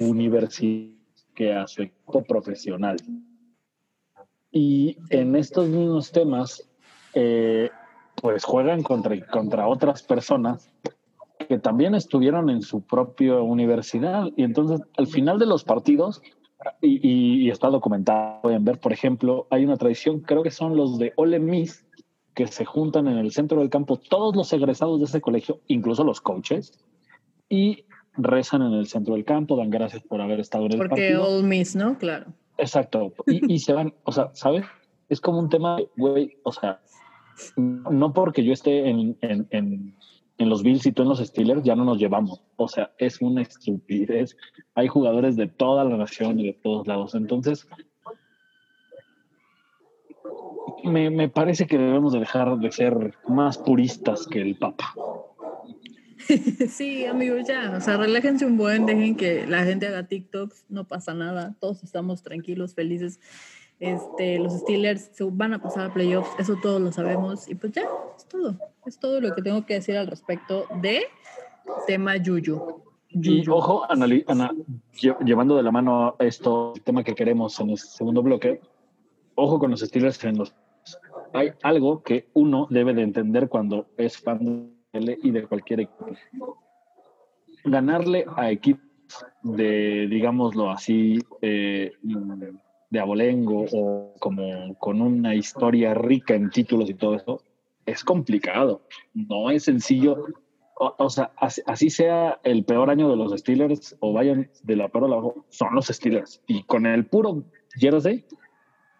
[0.00, 0.95] universitario
[1.36, 2.96] que a su equipo profesional.
[4.50, 6.68] Y en estos mismos temas,
[7.14, 7.70] eh,
[8.20, 10.72] pues juegan contra, contra otras personas
[11.48, 14.28] que también estuvieron en su propia universidad.
[14.36, 16.22] Y entonces, al final de los partidos,
[16.80, 20.74] y, y- y está documentado, pueden ver, por ejemplo, hay una tradición, creo que son
[20.76, 21.84] los de Ole Miss,
[22.34, 26.02] que se juntan en el centro del campo, todos los egresados de ese colegio, incluso
[26.02, 26.72] los coaches,
[27.48, 27.84] y
[28.16, 31.24] rezan en el centro del campo, dan gracias por haber estado en el porque partido.
[31.26, 31.98] All Miss, ¿no?
[31.98, 32.26] Claro.
[32.58, 33.12] Exacto.
[33.26, 34.64] Y, y se van, o sea, ¿sabes?
[35.08, 36.80] Es como un tema, de, güey, o sea,
[37.56, 39.94] no porque yo esté en, en, en,
[40.38, 42.42] en los Bills y tú en los Steelers, ya no nos llevamos.
[42.56, 44.36] O sea, es una estupidez.
[44.74, 47.14] Hay jugadores de toda la nación y de todos lados.
[47.14, 47.68] Entonces,
[50.84, 54.94] me, me parece que debemos de dejar de ser más puristas que el Papa.
[56.68, 60.84] Sí, amigos, ya, o sea, relájense un buen, dejen que la gente haga TikToks, no
[60.86, 63.20] pasa nada, todos estamos tranquilos, felices.
[63.78, 67.72] Este, los Steelers se van a pasar a playoffs, eso todos lo sabemos y pues
[67.72, 67.82] ya,
[68.16, 68.56] es todo.
[68.86, 71.02] Es todo lo que tengo que decir al respecto de
[71.86, 72.82] tema Yuyu.
[73.10, 74.52] Y ojo, anali- ana-
[74.94, 78.60] lle- llevando de la mano esto, el tema que queremos en el segundo bloque,
[79.34, 80.54] ojo con los Steelers en los...
[81.34, 86.06] Hay algo que uno debe de entender cuando es fan y de cualquier equipo.
[87.64, 88.84] Ganarle a equipos
[89.42, 91.92] de, digámoslo así, eh,
[92.90, 97.42] de abolengo o como con una historia rica en títulos y todo eso,
[97.84, 98.82] es complicado.
[99.14, 100.24] No es sencillo
[100.78, 104.76] o, o sea, así, así sea el peor año de los Steelers o vayan de
[104.76, 106.42] la peor a la mejor, son los Steelers.
[106.46, 108.24] Y con el puro jersey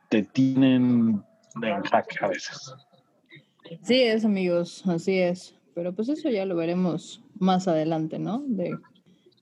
[0.08, 1.22] te tienen
[1.62, 2.74] en jaque a veces.
[3.82, 5.54] Sí es, amigos, así es.
[5.76, 8.42] Pero pues eso ya lo veremos más adelante, ¿no?
[8.46, 8.78] De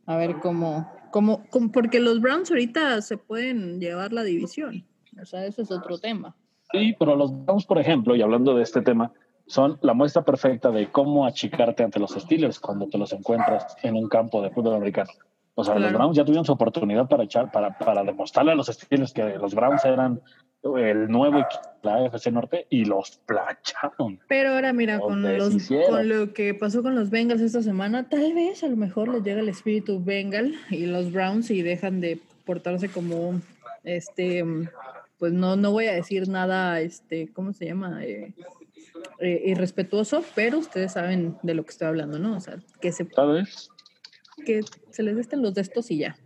[0.05, 4.85] a ver cómo, cómo, cómo- porque los Browns ahorita se pueden llevar la división.
[5.23, 6.35] O sea, ese es otro tema.
[6.73, 9.12] Sí, pero los Browns, por ejemplo, y hablando de este tema,
[9.47, 13.94] son la muestra perfecta de cómo achicarte ante los Steelers cuando te los encuentras en
[13.94, 15.11] un campo de fútbol americano.
[15.55, 15.92] O sea, los.
[15.92, 19.55] Browns ya tuvieron su oportunidad para echar, para, para demostrarle a los Steelers que los
[19.55, 20.20] Browns eran
[20.77, 24.18] el nuevo equipo de la AFC Norte y los placharon.
[24.29, 28.33] Pero ahora mira, con, los, con lo que pasó con los Bengals esta semana, tal
[28.33, 32.18] vez a lo mejor les llega el espíritu Bengal y los Browns y dejan de
[32.46, 33.40] portarse como,
[33.85, 34.44] este,
[35.18, 38.05] pues no, no voy a decir nada, este, ¿cómo se llama?
[38.05, 38.33] Eh,
[39.20, 42.37] eh, irrespetuoso, pero ustedes saben de lo que estoy hablando, ¿no?
[42.37, 43.68] O sea, que se, ¿Sabes?
[44.44, 46.16] que se les desten los de estos y ya.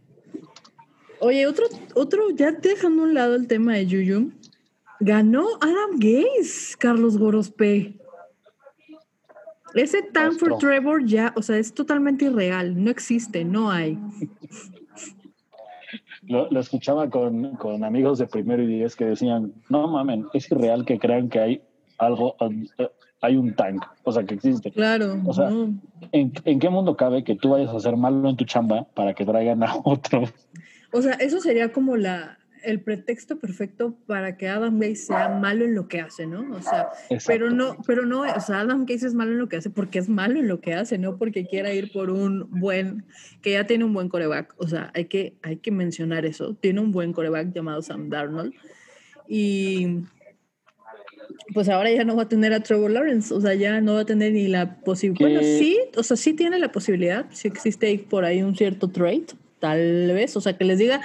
[1.21, 4.33] Oye, otro, otro, ya dejando a un lado el tema de Yuyu,
[5.01, 7.99] ganó Adam Gaze, Carlos Gorospe.
[9.75, 10.59] Ese Tanford Monstruo.
[10.59, 13.99] Trevor ya, o sea, es totalmente irreal, no existe, no hay.
[16.23, 20.51] Lo, lo escuchaba con, con amigos de primero y diez que decían, no mamen, es
[20.51, 21.63] irreal que crean que hay
[21.99, 22.37] algo,
[22.79, 22.89] eh,
[23.21, 24.71] hay un tank, o sea, que existe.
[24.71, 25.75] Claro, O sea, no.
[26.13, 29.15] ¿En, en qué mundo cabe que tú vayas a hacer malo en tu chamba para
[29.15, 30.25] que traigan a otro?
[30.93, 35.65] O sea, eso sería como la, el pretexto perfecto para que Adam Gaze sea malo
[35.65, 36.47] en lo que hace, ¿no?
[36.55, 36.89] O sea,
[37.27, 39.99] pero no, pero no, o sea, Adam Gaze es malo en lo que hace porque
[39.99, 43.05] es malo en lo que hace, no porque quiera ir por un buen,
[43.43, 44.55] que ya tiene un buen coreback.
[44.59, 46.55] O sea, hay que, hay que mencionar eso.
[46.55, 48.55] Tiene un buen coreback llamado Sam Darnold.
[49.27, 50.05] Y
[51.55, 54.01] pues ahora ya no va a tener a Trevor Lawrence, o sea, ya no va
[54.01, 55.31] a tener ni la posibilidad.
[55.31, 58.89] Bueno, sí, o sea, sí tiene la posibilidad, si existe ahí por ahí un cierto
[58.89, 59.27] trade,
[59.59, 61.01] tal vez, o sea, que les diga,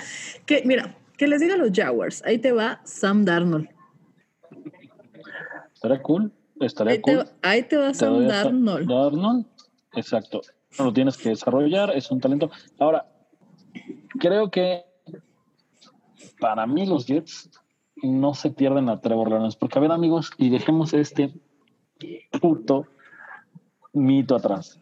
[0.46, 3.70] que mira, que les diga a los Jaguars, ahí te va Sam Darnold.
[5.74, 7.26] Estaría cool, estaría Ahí te, cool.
[7.42, 8.90] ahí te va Te Sam a Darnold.
[8.90, 9.46] Darnold,
[9.96, 10.42] exacto.
[10.80, 12.50] No lo tienes que desarrollar, es un talento.
[12.80, 13.06] Ahora,
[14.20, 14.84] creo que
[16.40, 17.50] para mí los Jets
[18.02, 21.34] no se pierden a Trevor Lawrence, porque a ver amigos, y dejemos este
[22.42, 22.88] puto
[23.94, 24.80] mito atrás.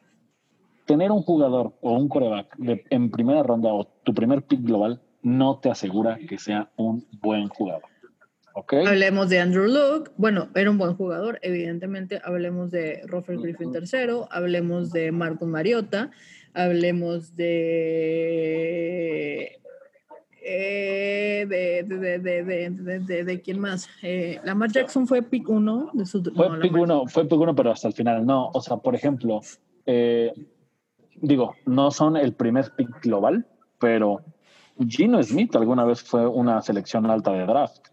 [0.91, 5.01] Tener un jugador o un coreback de- en primera ronda o tu primer pick global
[5.23, 7.83] no te asegura que sea un buen jugador.
[8.53, 8.73] ¿Ok?
[8.85, 12.19] Hablemos de Andrew Luck, bueno, era un buen jugador, evidentemente.
[12.23, 16.11] Hablemos de Robert Griffin III, hablemos de Marcus Mariota,
[16.53, 17.33] hablemos
[18.31, 19.59] de.
[20.43, 23.87] eh, de, de, de, de, de, quién más.
[24.01, 26.21] Eh, Lamar Jackson fue pick 1 de su.
[26.35, 28.49] Fue no, pick uno, fue pick uno, pero hasta el final no.
[28.53, 29.39] O sea, por ejemplo,
[29.85, 30.33] eh,
[31.21, 33.45] digo, no son el primer pick global,
[33.79, 34.21] pero
[34.87, 37.87] Gino Smith alguna vez fue una selección alta de draft.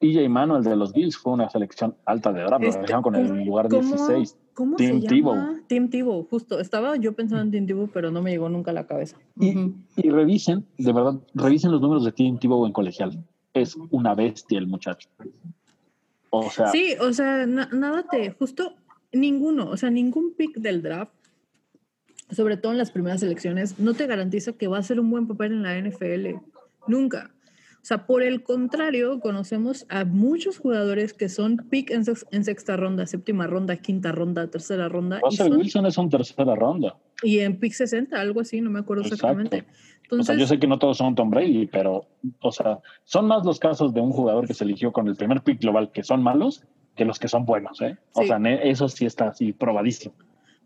[0.00, 2.64] EJ Manuel de los Bills fue una selección alta de draft.
[2.64, 4.36] Este, lo con el lugar ¿cómo- 16.
[4.52, 5.60] ¿Cómo Tim se llama?
[5.66, 6.60] Tim Tebow, justo.
[6.60, 9.16] Estaba yo pensando en Tim Tebow, pero no me llegó nunca a la cabeza.
[9.40, 13.24] Y, revisen, de verdad, revisen los números de Tim Tebow en colegial.
[13.52, 15.08] Es una bestia el muchacho.
[16.30, 18.74] O sea, Sí, o sea, na- nada te, justo
[19.12, 21.12] ninguno, o sea, ningún pick del draft,
[22.30, 25.26] sobre todo en las primeras elecciones, no te garantiza que va a ser un buen
[25.26, 26.36] papel en la NFL.
[26.86, 27.30] Nunca.
[27.76, 32.42] O sea, por el contrario, conocemos a muchos jugadores que son pick en, sex- en
[32.42, 36.54] sexta ronda, séptima ronda, quinta ronda, tercera ronda, y, Russell son- Wilson es un tercera
[36.54, 36.96] ronda.
[37.22, 39.26] y en pick 60, algo así, no me acuerdo Exacto.
[39.40, 39.66] exactamente.
[39.68, 42.06] O Entonces, sea, yo sé que no todos son Tom Brady, pero,
[42.40, 45.42] o sea, son más los casos de un jugador que se eligió con el primer
[45.42, 46.62] pick global que son malos
[46.96, 47.98] que los que son buenos, ¿eh?
[48.14, 48.28] O Sí.
[48.28, 50.14] sea, eso sí está así probadísimo.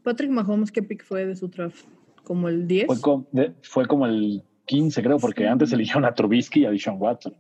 [0.03, 1.85] Patrick Mahomes, ¿qué pick fue de su draft?
[2.25, 2.87] ¿Como el 10?
[2.87, 5.49] Fue, com- de- fue como el 15, creo, porque Sí.
[5.49, 7.35] antes eligieron a Trubisky y a Deshaun Watson.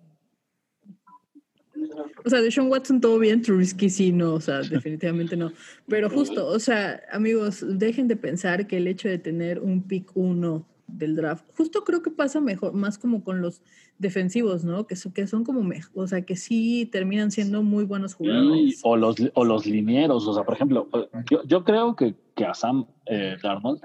[2.24, 5.52] O sea, de Sean Watson todo bien, Trubisky sí, no, o sea, definitivamente no.
[5.86, 10.10] Pero justo, o sea, amigos, dejen de pensar que el hecho de tener un pick
[10.14, 13.62] uno del draft, justo creo que pasa mejor, más como con los
[13.98, 14.86] defensivos, ¿no?
[14.86, 18.16] Que, son- que son como, mejor, o sea, que sí terminan siendo muy buenos Y-
[18.16, 18.80] jugadores.
[18.82, 20.88] o, los, o los linieros, o sea, por ejemplo,
[21.30, 23.80] yo, yo creo que, que a Sam eh, Darnold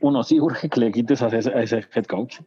[0.00, 2.40] uno, sí urge que le quites a ese, a ese head coach.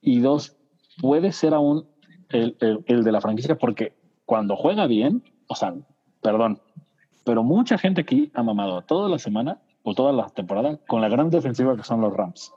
[0.00, 0.56] Y dos,
[1.00, 1.86] puede ser aún
[2.30, 3.92] el, el, el de la franquicia porque
[4.24, 5.74] cuando juega bien, o sea,
[6.22, 6.60] perdón,
[7.24, 11.08] pero mucha gente aquí ha mamado toda la semana o toda la temporada con la
[11.08, 12.52] gran defensiva que son los Rams.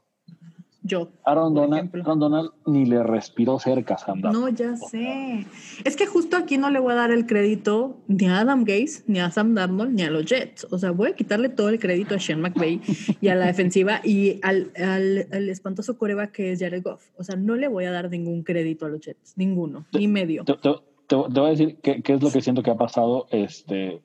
[0.83, 1.09] Yo.
[1.25, 2.01] Aaron Donald, ejemplo.
[2.01, 4.15] Aaron Donald ni le respiró cerca a.
[4.15, 5.45] No, ya sé.
[5.85, 9.03] Es que justo aquí no le voy a dar el crédito ni a Adam Gaze,
[9.05, 10.65] ni a Sam Darnold, ni a los Jets.
[10.71, 12.81] O sea, voy a quitarle todo el crédito a Sean McVay
[13.21, 17.09] y a la defensiva y al, al, al espantoso coreback que es Jared Goff.
[17.15, 19.33] O sea, no le voy a dar ningún crédito a los Jets.
[19.37, 19.85] Ninguno.
[19.93, 20.43] Ni medio.
[20.45, 24.01] Te- te voy a decir qué, qué es lo que siento que ha pasado este,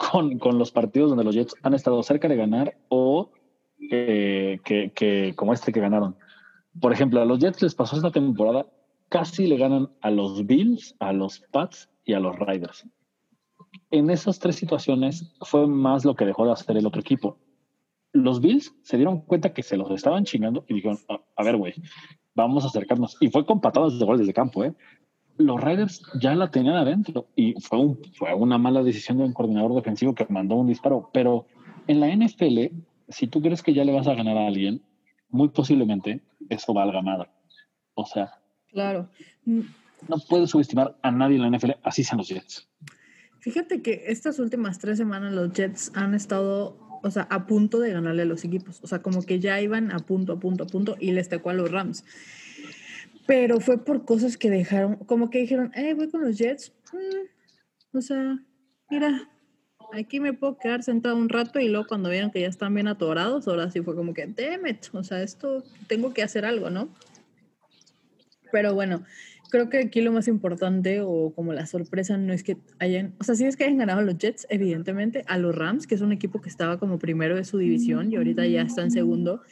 [0.00, 3.30] con, los partidos donde los Jets han estado cerca de ganar o
[3.90, 6.16] eh, que, como este que ganaron.
[6.80, 8.66] Por ejemplo, a los Jets les pasó esta temporada,
[9.08, 12.86] casi le ganan a los Bills, a los Pats y a los Riders.
[13.90, 17.38] En esas tres situaciones fue más lo que dejó de hacer el otro equipo.
[18.12, 21.56] Los Bills se dieron cuenta que se los estaban chingando y dijeron, a, a ver,
[21.56, 21.74] güey,
[22.34, 23.16] vamos a acercarnos.
[23.20, 24.74] Y fue con patadas de goles de campo, ¿eh?
[25.40, 29.32] Los Raiders ya la tenían adentro y fue, un, fue una mala decisión de un
[29.32, 31.10] coordinador defensivo que mandó un disparo.
[31.12, 31.46] Pero
[31.86, 32.66] en la NFL,
[33.08, 34.82] si tú crees que ya le vas a ganar a alguien,
[35.28, 37.30] muy posiblemente eso valga nada.
[37.94, 38.40] O sea,
[38.72, 39.08] Claro.
[39.44, 42.68] No puedes subestimar a nadie en la NFL, así sean los Jets.
[43.40, 47.92] Fíjate que estas últimas tres semanas los Jets han estado, o sea, a punto de
[47.92, 48.80] ganarle a los equipos.
[48.82, 51.50] O sea, como que ya iban a punto, a punto, a punto y les tocó
[51.50, 52.04] a los Rams.
[53.30, 56.72] Pero fue por cosas que dejaron, como que dijeron, eh, voy con los Jets.
[56.92, 58.40] Mm, o sea,
[58.90, 59.30] mira,
[59.92, 62.88] aquí me puedo quedar sentado un rato y luego cuando vieron que ya están bien
[62.88, 66.70] atorados, ahora sí fue como que, damn it, o sea, esto tengo que hacer algo,
[66.70, 66.88] ¿no?
[68.50, 69.04] Pero bueno,
[69.48, 73.22] creo que aquí lo más importante o como la sorpresa no es que hayan, o
[73.22, 76.00] sea, sí es que hayan ganado a los Jets, evidentemente, a los Rams, que es
[76.00, 79.42] un equipo que estaba como primero de su división y ahorita ya está en segundo.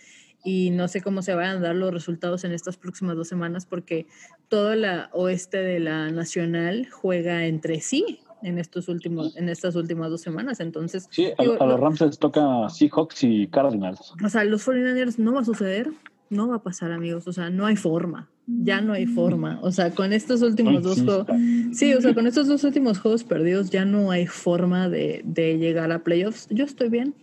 [0.48, 3.66] Y no sé cómo se vayan a dar los resultados en estas próximas dos semanas
[3.66, 4.06] porque
[4.48, 10.10] todo el oeste de la nacional juega entre sí en estos últimos, en estas últimas
[10.10, 10.60] dos semanas.
[10.60, 14.14] Entonces, Sí, a, digo, a los lo- Rams les toca Seahawks y Cardinals.
[14.24, 15.90] o sea, los 49ers no va a suceder,
[16.30, 17.26] no va a pasar, amigos.
[17.26, 18.28] O sea, no hay forma.
[18.46, 19.58] Ya no hay forma.
[19.62, 21.26] O sea, con estos últimos No dos juegos.
[21.72, 25.58] Sí, o sea, con estos dos últimos juegos perdidos ya no hay forma de, de
[25.58, 26.46] llegar a playoffs.
[26.50, 27.14] Yo estoy bien.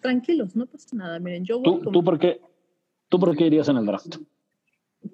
[0.00, 1.18] Tranquilos, no pasa nada.
[1.20, 2.40] Miren, yo voy ¿Tú, con- tú, por qué,
[3.12, 4.16] ¿Tú por qué irías en el draft?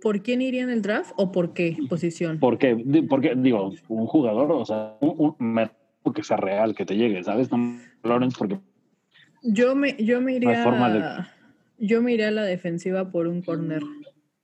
[0.00, 2.38] ¿Por quién iría en el draft o por qué posición?
[2.38, 2.76] ¿Por qué?
[2.76, 7.24] Di- Porque, digo, un jugador, o sea, un, un que sea real, que te llegue,
[7.24, 7.50] ¿sabes?
[7.50, 8.60] No Lawrence, porque
[9.42, 10.62] Yo me, yo me iría.
[10.62, 11.04] forma de-
[11.80, 13.82] Yo me iría a la defensiva por un corner.
[13.82, 13.88] O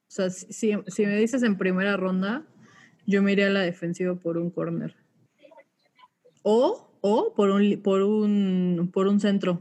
[0.09, 2.43] sea, si, si- me dices en primera ronda,
[3.07, 4.97] yo me iría a la defensiva por un corner.
[6.43, 9.61] O, o por un por un por un centro.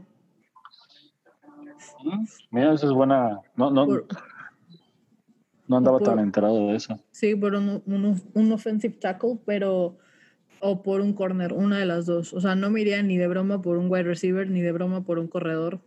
[2.50, 3.40] Mira, esa es buena.
[3.56, 4.06] No, no, Por-
[5.66, 6.98] no andaba por- tan enterado de eso.
[7.10, 9.96] sí, por un, un, un offensive tackle, pero
[10.60, 12.32] o por un corner, una de las dos.
[12.32, 15.02] O sea, no me iría ni de broma por un wide receiver, ni de broma
[15.02, 15.80] por un corredor.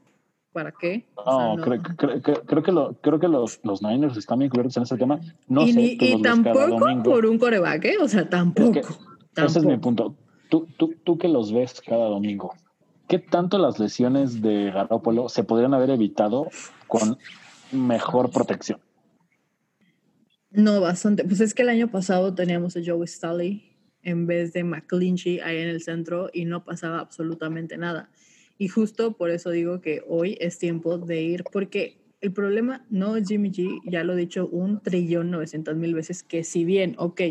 [0.53, 1.05] ¿Para qué?
[1.15, 4.39] O sea, No, Creo, creo- creo- creo que, lo, creo que los, los Niners están
[4.39, 5.19] bien cubiertos en ese tema.
[5.47, 7.95] No y sé, ni- y tampoco por un coreback, ¿eh?
[8.01, 8.79] O sea, tampoco.
[9.35, 10.15] Ese es mi punto.
[10.49, 12.53] Tú, tú, tú que los ves cada domingo,
[13.07, 16.49] ¿qué tanto las lesiones de Garoppolo se podrían haber evitado
[16.87, 17.17] con
[17.71, 18.79] mejor protección?
[20.51, 21.23] No, bastante.
[21.23, 25.57] Pues es que el año pasado teníamos a Joe Staley en vez de McClinchy ahí
[25.57, 28.09] en el centro y no pasaba absolutamente nada.
[28.57, 33.15] Y justo por eso digo que hoy es tiempo de ir, porque el problema no
[33.15, 36.95] es Jimmy G, ya lo he dicho un trillón novecientas mil veces, que si bien,
[36.97, 37.21] ok,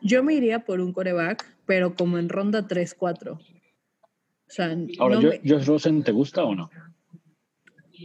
[0.00, 3.38] yo me iría por un coreback, pero como en ronda 3-4.
[4.50, 6.70] O sea, Ahora, no ¿yo- me- ¿Josh Rosen te gusta o no?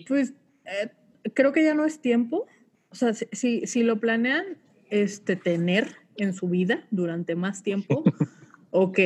[0.08, 0.34] Pues
[0.66, 0.92] eh,
[1.34, 2.46] creo que ya no es tiempo.
[2.90, 4.46] O sea, si, si, lo planean
[4.92, 8.04] este, tener en su vida durante más tiempo,
[8.72, 9.00] ok,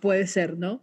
[0.00, 0.82] puede ser, ¿no?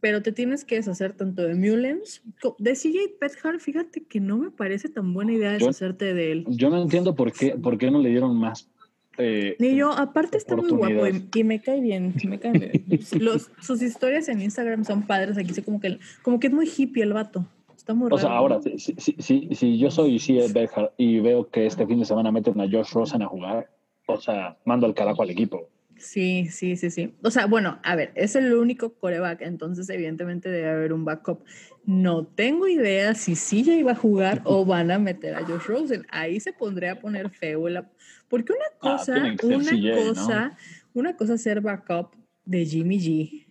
[0.00, 2.22] Pero te tienes que deshacer tanto de Mullens,
[2.58, 6.44] de CJ Pethard, fíjate que no me parece tan buena idea Yo- deshacerte de él.
[6.48, 8.70] Yo no entiendo por qué, por qué no le dieron más.
[9.18, 13.00] Eh, Ni yo, aparte está muy guapo y, y me cae bien, me cae bien.
[13.20, 16.68] Los, sus historias en Instagram son padres, aquí sé como que, como que es muy
[16.68, 17.46] hippie el vato.
[17.76, 18.62] Está muy o sea, raro, ahora, ¿no?
[18.62, 20.46] si, si, si, si- yo soy C.
[20.52, 23.68] Berger y veo que este fin de semana meten a Josh Rosen a jugar,
[24.06, 25.68] o sea, mando al carajo al equipo.
[25.96, 27.14] Sí, sí, sí, sí.
[27.22, 31.44] O sea, bueno, a ver, es el único coreback, entonces evidentemente debe haber un backup.
[31.86, 35.66] No tengo idea si sí ya iba a jugar o van a meter a Josh
[35.66, 36.06] Rosen.
[36.10, 37.68] Ahí se pondría a poner feo.
[37.68, 37.90] la-
[38.28, 39.94] Porque una Ah, cosa, ser una CJ, ¿no?
[40.14, 40.58] cosa,
[40.94, 42.14] una cosa es ser backup
[42.44, 43.46] de Jimmy G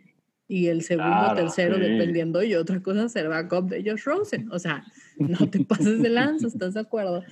[0.47, 1.81] y el segundo, Claro, tercero, sí.
[1.81, 4.51] dependiendo, y otra cosa ser backup de Josh Rosen.
[4.51, 4.83] O sea,
[5.17, 7.23] no te pases de lanza, ¿estás de acuerdo?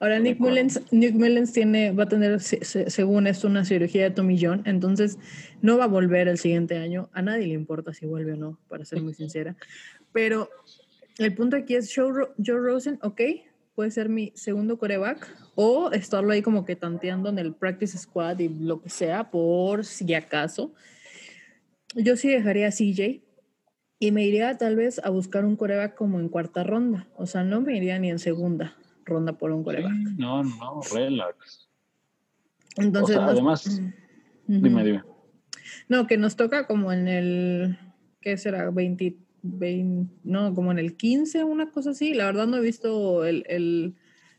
[0.00, 0.38] Ahora, Nick.
[0.38, 4.62] Mullens, Nick Mullens tiene, va a tener, se- se- según esto, una cirugía de tomillón,
[4.64, 5.18] entonces
[5.60, 7.08] no va a volver el siguiente año.
[7.12, 9.56] A nadie le importa si vuelve o no, para ser muy sincera.
[10.18, 10.50] Pero
[11.18, 13.20] el punto aquí es Joe, Ro- Joe Rosen, ok,
[13.76, 18.40] puede ser mi segundo coreback o estarlo ahí como que tanteando en el practice squad
[18.40, 20.72] y lo que sea, por si acaso.
[21.94, 23.22] Yo sí dejaría a CJ
[24.00, 27.06] y me iría tal vez a buscar un coreback como en cuarta ronda.
[27.16, 29.92] O sea, no me iría ni en segunda ronda por un coreback.
[30.16, 31.68] No, no, relax.
[32.76, 33.82] Entonces, o sea, nos- además,
[34.48, 35.02] dime, dime.
[35.88, 37.78] No, que nos toca como en el,
[38.20, 38.68] ¿qué será?
[38.70, 42.14] 20, 20, no, como en el 15, una cosa así.
[42.14, 43.94] La verdad no he visto el, el-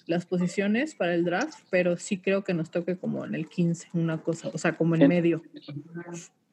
[0.07, 3.89] las posiciones para el draft, pero sí creo que nos toque como en el 15,
[3.93, 5.43] una cosa, o sea, como en En- medio.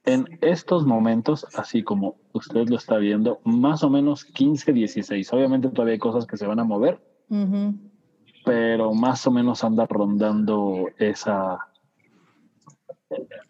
[0.04, 5.32] En estos momentos, así como usted lo está viendo, más o menos 15, 16.
[5.32, 7.00] Obviamente todavía hay cosas que se van a mover,
[8.44, 11.58] pero más o menos anda rondando esa,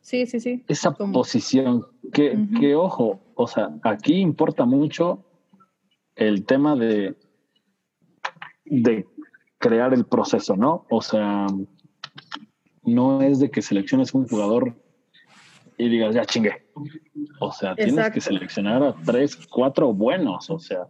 [0.01, 0.65] Sí, sí, sí.
[0.69, 1.85] esa posición.
[2.13, 5.25] Que, que, ojo, o sea, aquí importa mucho
[6.15, 7.15] el tema de,
[8.65, 9.07] de
[9.59, 10.87] crear el proceso, ¿no?
[10.91, 11.47] O sea,
[12.83, 14.75] no es de que selecciones un jugador
[15.79, 16.67] y digas, ya chingue.
[17.41, 20.49] O sea, tienes que seleccionar a tres, cuatro buenos.
[20.51, 20.87] O sea,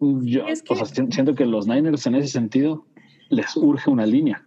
[0.00, 2.86] yo Es o sea, que- si- siento que los Niners en ese sentido
[3.28, 4.42] les urge una línea.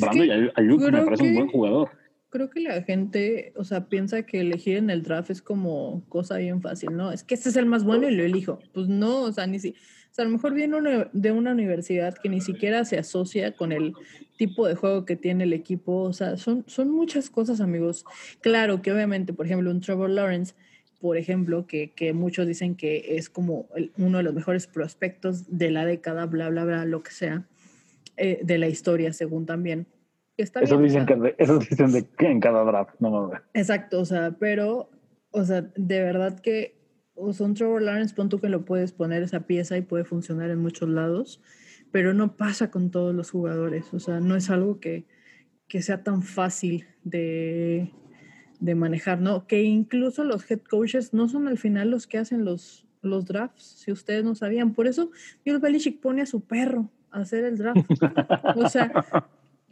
[0.00, 1.90] Brando que Ayuk me parece un que- buen jugador.
[2.32, 6.38] Creo que la gente, o sea, piensa que elegir en el draft es como cosa
[6.38, 7.12] bien fácil, ¿no?
[7.12, 8.58] Es que este es el más bueno y lo elijo.
[8.72, 11.52] Pues no, o sea, ni si, o sea, a lo mejor viene una- de una
[11.52, 13.92] universidad que ni siquiera se asocia con el
[14.38, 16.04] tipo de juego que tiene el equipo.
[16.04, 18.06] O sea, son, son muchas cosas, amigos.
[18.40, 20.54] Claro que obviamente, por ejemplo, un Trevor Lawrence,
[21.02, 25.44] por ejemplo, que, que muchos dicen que es como el- uno de los mejores prospectos
[25.58, 27.46] de la década, bla, bla, bla, lo que sea,
[28.16, 29.86] eh, de la historia, según también.
[30.36, 32.94] Está Eso bien, dicen, que de- eso dicen de que en cada draft.
[33.00, 33.40] No mames.
[33.54, 34.90] Exacto, o sea, pero,
[35.30, 36.80] o sea, de verdad que
[37.14, 40.50] o un Trevor Lawrence, pon tú que lo puedes poner esa pieza y puede funcionar
[40.50, 41.42] en muchos lados,
[41.90, 45.04] pero no pasa con todos los jugadores, o sea, no es algo que,
[45.68, 47.92] que sea tan fácil de,
[48.60, 49.46] de manejar, ¿no?
[49.46, 53.62] Que incluso los head coaches no son al final los que hacen los, los drafts,
[53.62, 54.72] si ustedes no sabían.
[54.72, 55.10] Por eso
[55.44, 57.78] Bill Belichick pone a su perro a hacer el draft.
[58.56, 58.90] O sea,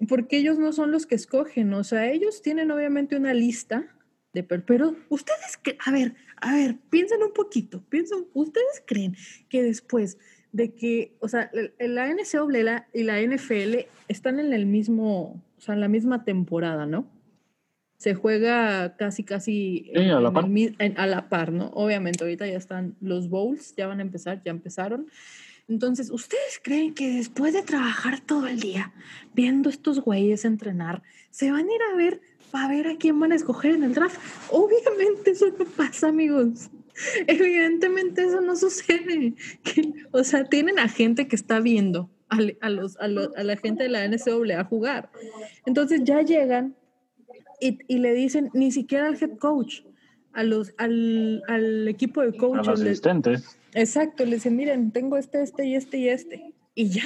[0.08, 3.86] porque ellos no son los que escogen, o sea, ellos tienen obviamente una lista
[4.32, 9.16] de per- pero ustedes a ver, a ver, piensen un poquito, piensen, ustedes creen
[9.48, 10.18] que después
[10.52, 15.74] de que, o sea, la, NCAA y la- NFL están en el mismo, o sea,
[15.74, 17.06] en la misma temporada, ¿no?
[17.98, 20.46] Se juega casi, casi Sí, a la par.
[20.46, 21.66] el a la par, ¿no?
[21.74, 25.08] Obviamente ahorita ya están los bowls, ya van a empezar, ya empezaron.
[25.70, 28.92] Entonces, ¿ustedes creen que después de trabajar todo el día
[29.34, 33.32] viendo estos güeyes entrenar, se van a ir a ver para ver a quién van
[33.32, 34.18] a escoger en el draft?
[34.50, 36.68] Obviamente eso no pasa, amigos.
[37.26, 39.34] Evidentemente eso no sucede.
[39.62, 43.84] Que- o sea, tienen a gente que está viendo a, los, a, a la gente
[43.84, 45.10] de la NCAA a jugar.
[45.66, 46.74] Entonces ya llegan
[47.60, 49.82] y, y le dicen ni siquiera al head coach,
[50.32, 52.66] a los, al, al equipo de A coaches.
[52.66, 53.56] los asistentes.
[53.74, 56.54] Exacto, le dicen, miren, tengo este, este y este y este.
[56.74, 57.02] Y ya,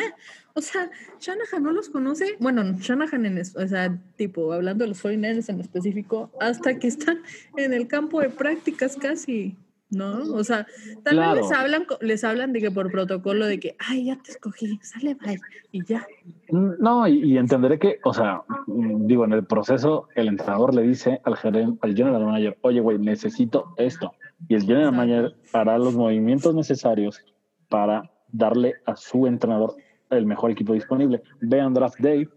[0.55, 0.91] o sea,
[1.21, 5.61] Shanahan no los conoce, bueno, Shanahan en, o sea, tipo, hablando de los 49ers en
[5.61, 7.21] específico, hasta que están
[7.57, 9.57] en el campo de prácticas casi,
[9.91, 10.19] ¿no?
[10.35, 10.67] O sea,
[11.03, 11.35] tal Claro.
[11.35, 14.79] vez les hablan, les hablan de que por protocolo de que, ay, ya te escogí,
[14.83, 15.41] sale, bye,
[15.73, 16.07] y ya.
[16.51, 20.83] No, y, y entenderé que, o sea, mm, digo, en el proceso, el entrenador le
[20.83, 24.13] dice al gerente, al general manager, oye, güey, necesito esto.
[24.49, 27.21] Y el general manager hará los movimientos necesarios
[27.69, 29.75] para darle a su entrenador
[30.11, 31.23] el mejor equipo disponible.
[31.41, 32.29] Vean Draft Day,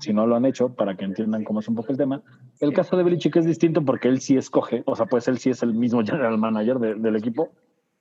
[0.00, 2.22] si no lo han hecho, para que entiendan cómo es un poco el tema.
[2.60, 5.50] El caso de Belichick es distinto porque él sí escoge, o sea, pues él sí
[5.50, 7.50] es el mismo general manager de- del equipo,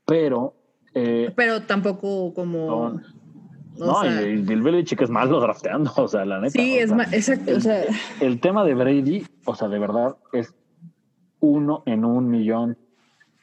[0.06, 0.54] pero...
[0.94, 3.00] eh, Pero tampoco como...
[3.80, 6.52] No, o no, sea, y, Bill Belichick es malo drafteando, o sea, la neta.
[6.52, 7.84] sí, es sea, exacto, o sea,
[8.22, 10.56] el tema de Brady, o sea, de verdad es
[11.40, 12.78] uno en un millón.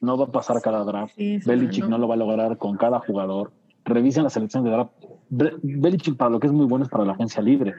[0.00, 1.14] No va a pasar cada draft.
[1.16, 1.90] Sí, Belichick no.
[1.90, 1.98] no.
[1.98, 3.52] lo va a lograr con cada jugador.
[3.84, 4.92] Revisen la selección de draft.
[5.30, 7.74] Belichick para lo que es muy bueno es para la agencia libre.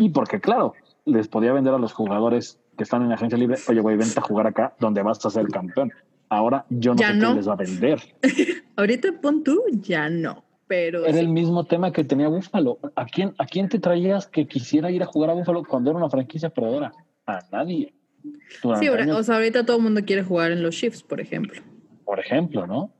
[0.00, 0.74] Y porque, claro,
[1.06, 4.18] les podía vender a los jugadores que están en la agencia libre, oye, güey, vente
[4.18, 5.90] a jugar acá donde vas a ser campeón.
[6.28, 7.28] Ahora yo no Ya sé no.
[7.30, 8.00] qué les va a vender.
[8.76, 11.04] ahorita pon tú, ya no, pero...
[11.04, 11.20] Era sí.
[11.20, 12.78] el mismo tema que tenía Búfalo.
[12.96, 15.98] ¿A quién, ¿A quién te traías que quisiera ir a jugar a Búfalo cuando era
[15.98, 16.92] una franquicia perdedora?
[17.26, 17.94] A nadie.
[18.78, 21.62] Sí, o sea, ahorita todo el mundo quiere jugar en los Chiefs, por ejemplo.
[22.04, 22.92] Por ejemplo, ¿no?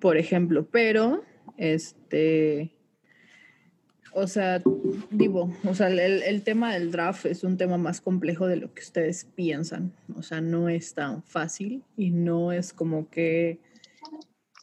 [0.00, 1.24] Por ejemplo, pero
[1.56, 2.74] este
[4.14, 4.62] o sea,
[5.10, 8.80] digo, o sea, el, tema del draft es un tema más complejo de lo que
[8.80, 9.92] ustedes piensan.
[10.16, 13.58] O sea, no es tan fácil y no es como que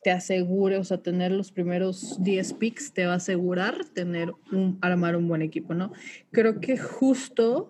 [0.04, 4.80] te asegure, o sea, tener los primeros 10 picks te va a asegurar tener un,
[4.82, 5.92] armar un buen equipo, ¿no?
[6.32, 7.70] Creo que justo,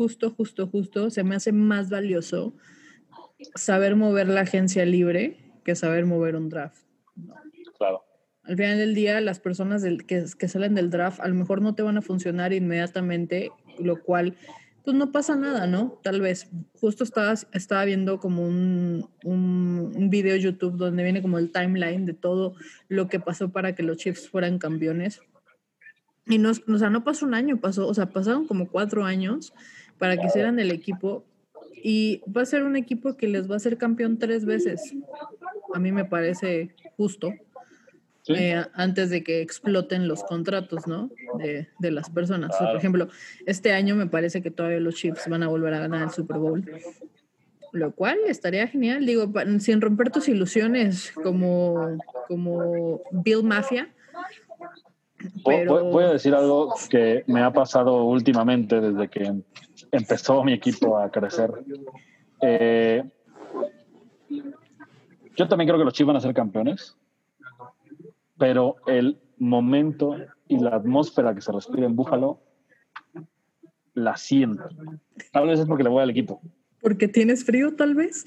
[0.00, 2.54] justo, justo, justo, se me hace más valioso
[3.54, 6.84] saber mover la agencia libre que saber mover un draft.
[7.76, 8.04] Claro
[8.44, 11.82] al final del día las personas que, salen del draft a lo mejor no te
[11.82, 14.34] van a funcionar inmediatamente, lo cual
[14.82, 16.00] pues no pasa nada, ¿no?
[16.02, 16.48] Tal vez.
[16.80, 22.14] Justo estaba, estaba viendo como un, un, video YouTube donde viene como el timeline de
[22.14, 22.54] todo
[22.88, 25.20] lo que pasó para que los Chiefs fueran campeones.
[26.26, 29.52] Y no, o sea, no pasó un año, pasó, o sea, pasaron como cuatro años
[30.00, 31.24] para que hicieran el equipo.
[31.82, 34.94] Y va a ser un equipo que les va a ser campeón tres veces.
[35.72, 37.32] A mí me parece justo.
[38.28, 41.10] Eh, antes de que exploten los contratos, ¿no?
[41.38, 42.56] De, de las personas.
[42.56, 43.08] por ejemplo,
[43.46, 46.38] este año me parece que todavía los Chiefs van a volver a ganar el Super
[46.38, 46.64] Bowl.
[47.72, 53.88] Lo cual estaría genial, digo, sin romper tus ilusiones como, como Bill Mafia.
[55.44, 59.42] Voy, a decir algo que me ha pasado últimamente desde que
[59.92, 61.50] empezó mi equipo a crecer.
[62.42, 63.04] Eh,
[65.36, 66.96] yo también creo que los Chiefs van a ser campeones
[68.40, 70.16] pero el momento
[70.48, 72.40] y la atmósfera que se respira en Búfalo
[73.92, 74.64] la siento.
[75.30, 76.40] Tal vez es porque le voy al equipo.
[76.80, 78.24] Porque tienes frío, tal vez.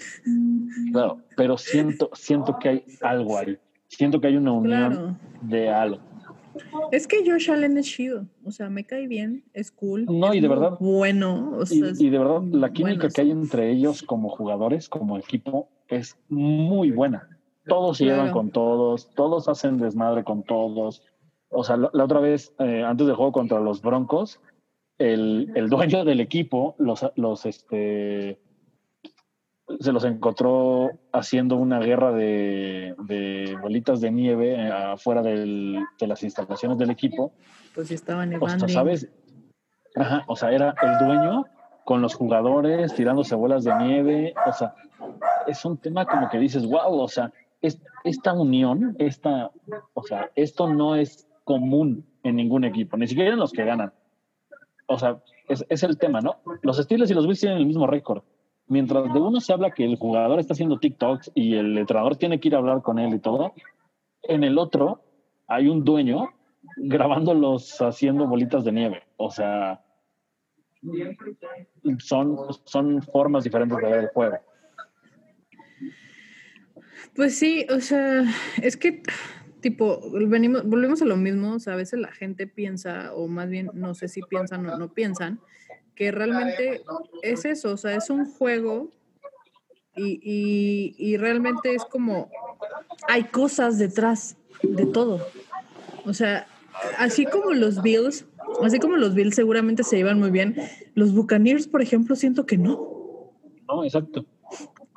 [0.91, 3.57] Claro, pero siento, siento que hay algo ahí.
[3.87, 5.99] Siento que hay una unión de algo.
[6.91, 10.05] Es que Josh Allen es chido, o sea, me cae bien, es cool.
[10.05, 10.77] No, y de verdad.
[10.79, 16.17] Bueno, y, de verdad, la química que hay entre ellos como jugadores, como equipo, es
[16.29, 17.27] muy buena
[17.67, 21.03] todos se llevan con todos, todos hacen desmadre con todos.
[21.49, 24.39] O sea, la, otra vez, eh, antes del juego contra los Broncos,
[24.97, 28.39] el, el, dueño del equipo los, los este,
[29.79, 36.07] se los encontró haciendo una guerra de, de bolitas de nieve eh, afuera del, de
[36.07, 37.33] las instalaciones del equipo.
[37.75, 38.65] Pues estaban nevando.
[38.65, 39.09] O sea, ¿sabes?
[39.95, 41.45] Ajá, o sea, era el dueño
[41.85, 44.33] con los jugadores tirándose bolas de nieve.
[44.47, 44.73] O sea,
[45.47, 47.31] es un tema como que dices, wow, o sea,
[48.03, 49.51] esta unión, esta,
[49.93, 53.93] o sea, esto no es común en ningún equipo, ni siquiera en los que ganan.
[54.87, 56.37] O sea, es, es el tema, ¿no?
[56.61, 58.23] Los Steelers y los Bills tienen el mismo récord.
[58.67, 62.39] Mientras de uno se habla que el jugador está haciendo TikToks y el entrenador tiene
[62.39, 63.53] que ir a hablar con él y todo,
[64.23, 65.03] en el otro
[65.47, 66.29] hay un dueño
[66.77, 69.03] grabándolos haciendo bolitas de nieve.
[69.17, 69.83] O sea,
[71.99, 74.37] son, son formas diferentes de ver el juego.
[77.15, 78.23] Pues sí, o sea,
[78.61, 79.03] es que
[79.63, 83.49] tipo, venimos, volvemos a lo mismo, o sea, a veces la gente piensa, o más
[83.49, 85.39] bien no sé si piensan o no piensan,
[85.95, 86.83] que realmente
[87.21, 88.89] es eso, o sea, es un juego
[89.95, 92.29] y, y, y realmente es como,
[93.07, 95.25] hay cosas detrás de todo.
[96.05, 96.47] O sea,
[96.97, 98.25] así como los Bills,
[98.63, 100.55] así como los Bills seguramente se llevan muy bien,
[100.95, 103.31] los Buccaneers, por ejemplo, siento que no.
[103.67, 104.25] No, exacto.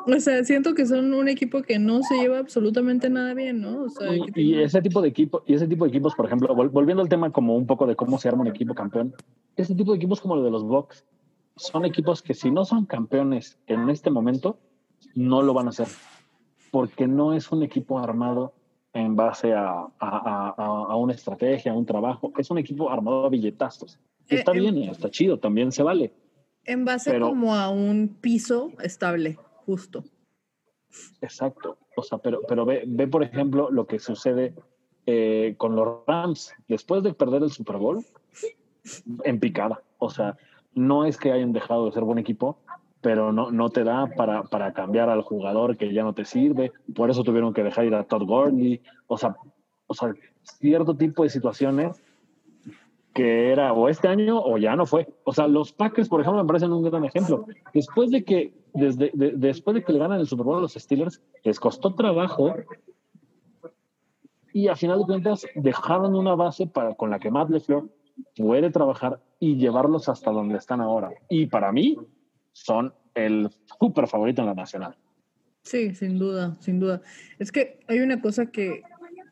[0.06, 3.82] O sea, siento que son un equipo que no se lleva absolutamente nada bien, ¿no?
[3.82, 7.02] O sea, y, ese tipo de equipo, y ese tipo de equipos, por ejemplo, volviendo
[7.02, 9.14] al tema como un poco de cómo se arma un equipo campeón,
[9.56, 11.04] ese tipo de equipos como lo de los Bucks
[11.56, 14.58] son equipos que si no son campeones en este momento,
[15.14, 15.88] no lo van a hacer.
[16.70, 18.54] Porque no es un equipo armado
[18.92, 22.32] en base a, a, a, una estrategia, a un trabajo.
[22.38, 23.98] Es un equipo armado a billetazos.
[24.28, 26.12] Eh, está bien, está chido, también se vale.
[26.64, 30.04] En base como a un piso estable justo.
[31.20, 31.76] Exacto.
[31.96, 34.54] O sea, pero, pero ve, ve por ejemplo, lo que sucede
[35.06, 38.04] eh, con los Rams después de perder el Super Bowl
[39.24, 39.82] en picada.
[39.98, 40.36] O sea,
[40.74, 42.58] no es que hayan dejado de ser buen equipo,
[43.00, 46.72] pero no, no te da para, para cambiar al jugador que ya no te sirve.
[46.94, 48.80] Por eso tuvieron que dejar ir a Todd Gurley.
[49.06, 49.36] O sea,
[49.86, 52.02] o sea, cierto tipo de situaciones
[53.16, 55.08] que era o este año o ya no fue.
[55.24, 57.46] O sea, los Packers, por ejemplo, me parecen un gran ejemplo.
[57.72, 61.58] Después de que, después de que le ganan el Super Bowl a los Steelers, les
[61.58, 62.54] costó trabajo
[64.52, 67.90] y a final de cuentas dejaron una base para, con la que Matt LeFleur
[68.36, 71.10] puede trabajar y llevarlos hasta donde están ahora.
[71.28, 71.98] Y para mí
[72.52, 74.96] son el súper favorito en la nacional.
[75.62, 77.02] Sí, sin duda, sin duda.
[77.38, 78.82] Es que hay una cosa que,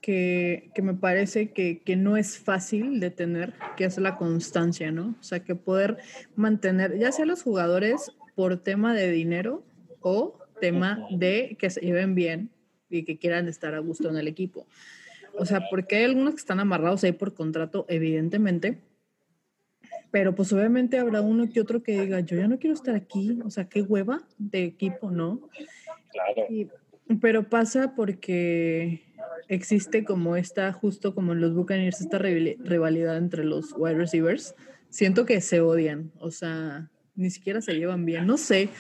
[0.02, 4.90] que, que me parece que, que, no es fácil de tener, que es la constancia,
[4.90, 5.14] ¿no?
[5.18, 5.98] O sea, que poder
[6.36, 9.64] mantener, ya sea los jugadores por tema de dinero
[10.00, 12.50] o tema de que se lleven bien
[12.88, 14.66] y que quieran estar a gusto en el equipo.
[15.36, 18.78] O sea, porque hay algunos que están amarrados ahí por contrato, evidentemente,
[20.10, 23.40] pero pues obviamente habrá uno que otro que diga, yo ya no quiero estar aquí,
[23.44, 25.48] o sea, qué hueva de equipo, ¿no?
[26.12, 26.70] Claro.
[27.20, 29.02] pero pasa porque
[29.48, 34.54] existe como esta, justo como en los Buccaneers, esta rivalidad entre los wide receivers.
[34.88, 38.70] Siento que se odian, o sea, ni siquiera se llevan bien, no sé.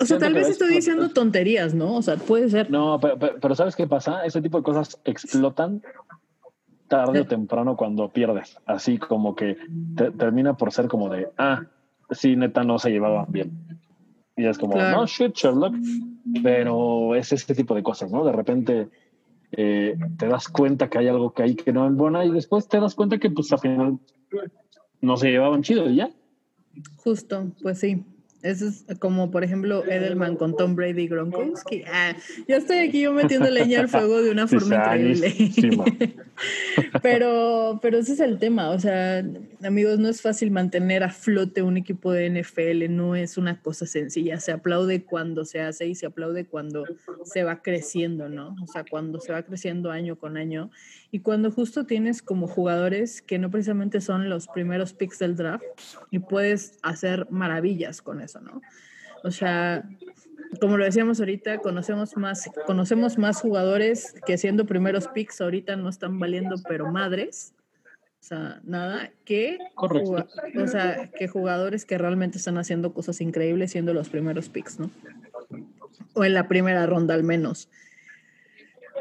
[0.00, 1.96] o sea, tal vez estoy diciendo tonterías, ¿no?
[1.96, 2.70] O sea, puede ser.
[2.70, 4.24] No, pero, pero, ¿sabes qué pasa?
[4.24, 5.82] Ese tipo de cosas explotan
[6.88, 8.58] tarde o temprano cuando pierdes.
[8.66, 9.56] Así como que
[10.18, 11.62] termina por ser como de, ah,
[12.10, 13.52] sí, neta, no se llevaban bien.
[14.36, 15.74] Y es como, no, shit, Sherlock.
[16.42, 18.24] Pero es este tipo de cosas, ¿no?
[18.24, 18.88] De repente
[19.52, 22.66] eh, te das cuenta que hay algo que hay que no es buena y después
[22.66, 23.98] te das cuenta que pues al final
[25.00, 26.10] no se llevaban chido y ya.
[26.96, 28.04] Justo, pues sí.
[28.44, 31.82] Eso es como, por ejemplo, Edelman con Tom Brady y Gronkowski.
[31.90, 32.14] Ah,
[32.46, 36.14] yo estoy aquí yo metiendo leña al fuego de una forma increíble.
[37.02, 38.68] pero, pero ese es el tema.
[38.68, 39.24] O sea,
[39.62, 42.94] amigos, no es fácil mantener a flote un equipo de NFL.
[42.94, 44.38] No es una cosa sencilla.
[44.40, 46.84] Se aplaude cuando se hace y se aplaude cuando
[47.24, 48.56] se va creciendo, ¿no?
[48.62, 50.70] O sea, cuando se va creciendo año con año.
[51.10, 55.64] Y cuando justo tienes como jugadores que no precisamente son los primeros picks del draft
[56.10, 58.60] y puedes hacer maravillas con eso, ¿no?
[59.22, 59.88] O sea,
[60.60, 65.88] como lo decíamos ahorita, conocemos más, conocemos más jugadores que siendo primeros picks ahorita no
[65.88, 67.54] están valiendo pero madres.
[68.20, 73.92] O sea, nada, que, o sea, que jugadores que realmente están haciendo cosas increíbles siendo
[73.92, 74.90] los primeros picks, ¿no?
[76.14, 77.68] O en la primera ronda al menos.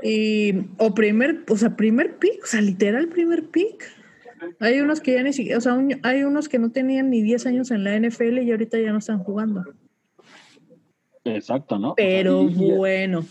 [0.04, 3.86] Y, o primer, o sea, primer pick, o sea, literal primer pick.
[4.60, 7.46] Hay unos que ya ni siquiera, o sea, hay unos que no tenían ni 10
[7.46, 9.64] años en la NFL y ahorita ya no están jugando.
[11.24, 11.94] Exacto, ¿no?
[11.96, 13.26] Pero bueno.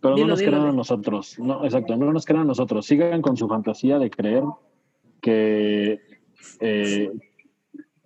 [0.00, 2.86] Pero no nos crean a nosotros, no, exacto, no nos crean a nosotros.
[2.86, 4.42] Sigan con su fantasía de creer
[5.20, 6.00] que,
[6.60, 7.10] eh,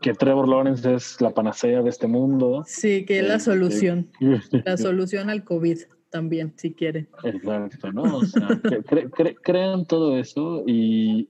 [0.00, 2.64] que Trevor Lawrence es la panacea de este mundo.
[2.66, 4.10] Sí, que es la este, solución,
[4.50, 5.78] la solución al COVID
[6.16, 7.06] también, si quieren.
[7.24, 8.16] Exacto, ¿no?
[8.16, 8.48] O sea,
[9.42, 11.28] crean todo eso y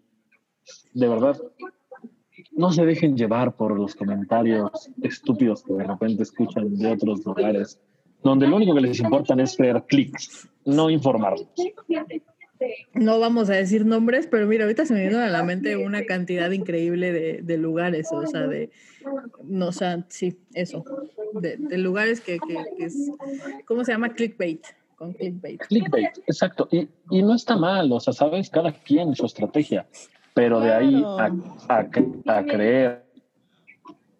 [0.94, 1.36] de verdad
[2.52, 4.70] no se dejen llevar por los comentarios
[5.02, 7.80] estúpidos que de repente escuchan de otros lugares,
[8.22, 11.48] donde lo único que les importa es crear clics, no informarlos.
[12.94, 16.04] No vamos a decir nombres, pero mira, ahorita se me vino a la mente una
[16.04, 18.70] cantidad increíble de, lugares, o sea, de,
[19.44, 20.84] no, o sea, sí, eso,
[21.34, 22.38] de, lugares que,
[22.78, 23.10] es,
[23.66, 24.14] ¿cómo se llama?
[24.14, 24.64] Clickbait,
[24.96, 25.60] con clickbait.
[25.66, 26.88] Clickbait, exacto, y,
[27.22, 29.86] no está mal, o sea, sabes, cada quien su estrategia,
[30.34, 31.30] pero de ahí a,
[31.68, 33.04] a, creer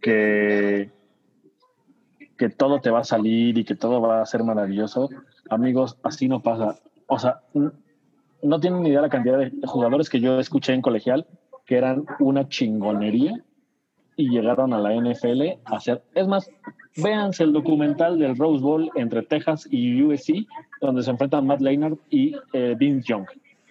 [0.01, 0.91] que,
[2.37, 5.09] que todo te va a salir y que todo va a ser maravilloso,
[5.49, 6.79] amigos, así no pasa.
[7.07, 7.41] O sea,
[8.47, 11.27] no tienen ni idea la cantidad de jugadores que yo escuché en colegial
[11.67, 13.43] que eran una chingonería
[14.17, 16.03] y llegaron a la NFL a hacer.
[16.15, 16.49] Es más,
[16.97, 20.47] véanse el documental del Rose Bowl entre Texas y USC,
[20.81, 23.27] donde se enfrentan Matt Leinart y eh, Vince Young.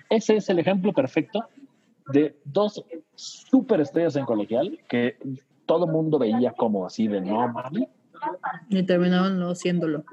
[0.09, 1.45] Ese es el ejemplo perfecto
[2.13, 2.84] de dos
[3.15, 5.17] superestrellas en colegial que
[5.65, 7.51] todo mundo veía como así de no
[8.69, 10.03] Y terminaban no siéndolo.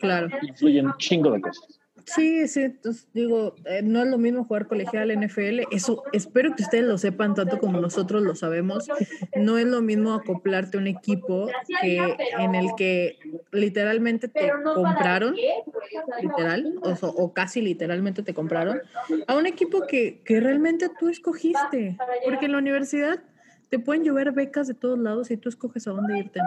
[0.00, 0.28] Claro.
[0.42, 1.75] Influyen un chingo de cosas.
[2.06, 6.62] Sí, sí, entonces digo, eh, no es lo mismo jugar colegial NFL, eso espero que
[6.62, 8.88] ustedes lo sepan tanto como nosotros lo sabemos,
[9.34, 11.48] no es lo mismo acoplarte a un equipo
[11.82, 13.18] que en el que
[13.50, 15.34] literalmente te compraron,
[16.22, 18.80] literal, o, o casi literalmente te compraron,
[19.26, 23.18] a un equipo que, que realmente tú escogiste, porque en la universidad
[23.68, 26.46] te pueden llover becas de todos lados y tú escoges a dónde irte, ¿no?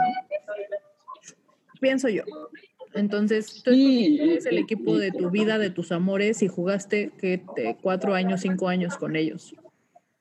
[1.81, 2.23] Pienso yo.
[2.93, 7.43] Entonces, tú eres el equipo de tu vida, de tus amores, y jugaste que
[7.81, 9.53] cuatro años, cinco años con ellos.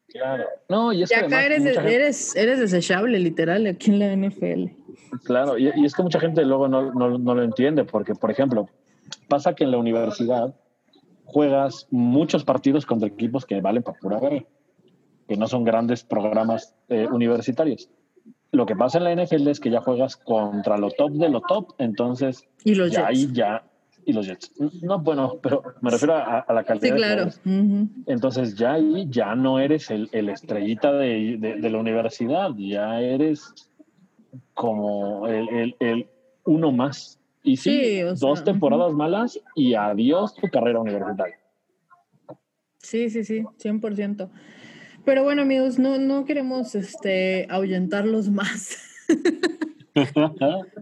[0.08, 0.44] Claro.
[0.68, 4.66] No, y es acá eres, eres, eres desechable, literal, aquí en la NFL.
[5.24, 8.68] Claro, y, es que mucha gente luego no, no, no, lo entiende, porque, por ejemplo,
[9.28, 10.54] pasa que en la universidad
[11.24, 14.44] juegas muchos partidos contra equipos que valen para pura guerra,
[15.26, 17.90] que no son grandes programas eh, universitarios
[18.51, 21.40] lo que pasa en la NFL es que ya juegas contra lo top de lo
[21.40, 23.62] top, entonces y los ya ahí ya
[24.09, 24.53] y los Jets.
[24.80, 26.88] No, bueno, pero me refiero a, la calidad.
[26.88, 27.28] Sí, claro.
[28.07, 33.68] Entonces ya ahí ya no eres el, el estrellita de, de, la universidad, ya eres
[34.55, 36.09] como el, el, el,
[36.44, 41.38] uno más Y sí, Sí, o dos temporadas malas y adiós tu carrera universitaria.
[42.78, 44.30] Sí, sí, sí, 100%.
[45.09, 48.76] Pero bueno, amigos, no, no queremos este, ahuyentarlos más.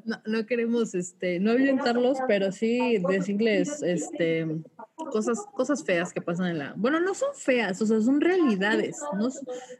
[0.05, 4.47] No, no queremos este, no ahuyentarlos, pero sí decirles este,
[4.95, 6.75] cosas, cosas feas que pasan en la...
[6.77, 8.99] Bueno, no son feas, o sea, son realidades.
[9.19, 9.29] No,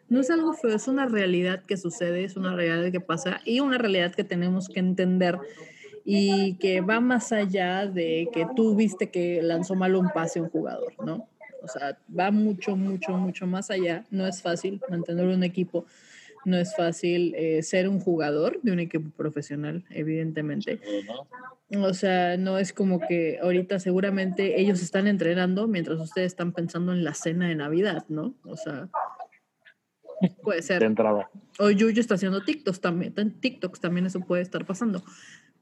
[0.09, 3.61] no es algo feo, es una realidad que sucede, es una realidad que pasa y
[3.61, 5.39] una realidad que tenemos que entender
[6.03, 10.49] y que va más allá de que tú viste que lanzó mal un pase un
[10.49, 11.29] jugador, ¿no?
[11.67, 14.05] O sea, va mucho, mucho, mucho más allá.
[14.11, 15.85] No es fácil mantener un equipo,
[16.45, 20.81] no es fácil eh, ser un jugador de un equipo profesional, evidentemente.
[21.77, 26.93] O sea, no es como que ahorita seguramente ellos están entrenando mientras ustedes están pensando
[26.93, 28.35] en la cena de Navidad, ¿no?
[28.45, 28.89] O sea,
[30.45, 30.83] puede De ser.
[30.85, 31.29] entrada.
[31.59, 35.03] O Yuyu está haciendo TikToks también, TikToks también eso puede estar pasando.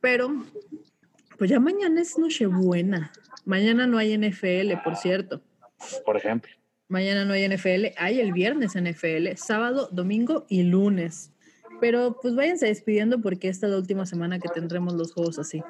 [0.01, 0.45] Pero,
[1.39, 3.11] pues ya mañana es Nochebuena.
[3.47, 5.41] Mañana no hay NFL, por cierto.
[6.05, 6.51] Por ejemplo.
[6.89, 11.33] Mañana no hay NFL, hay el viernes NFL, sábado, domingo y lunes.
[11.81, 15.63] Pero pues váyanse despidiendo porque esta es la última semana que tendremos los juegos así.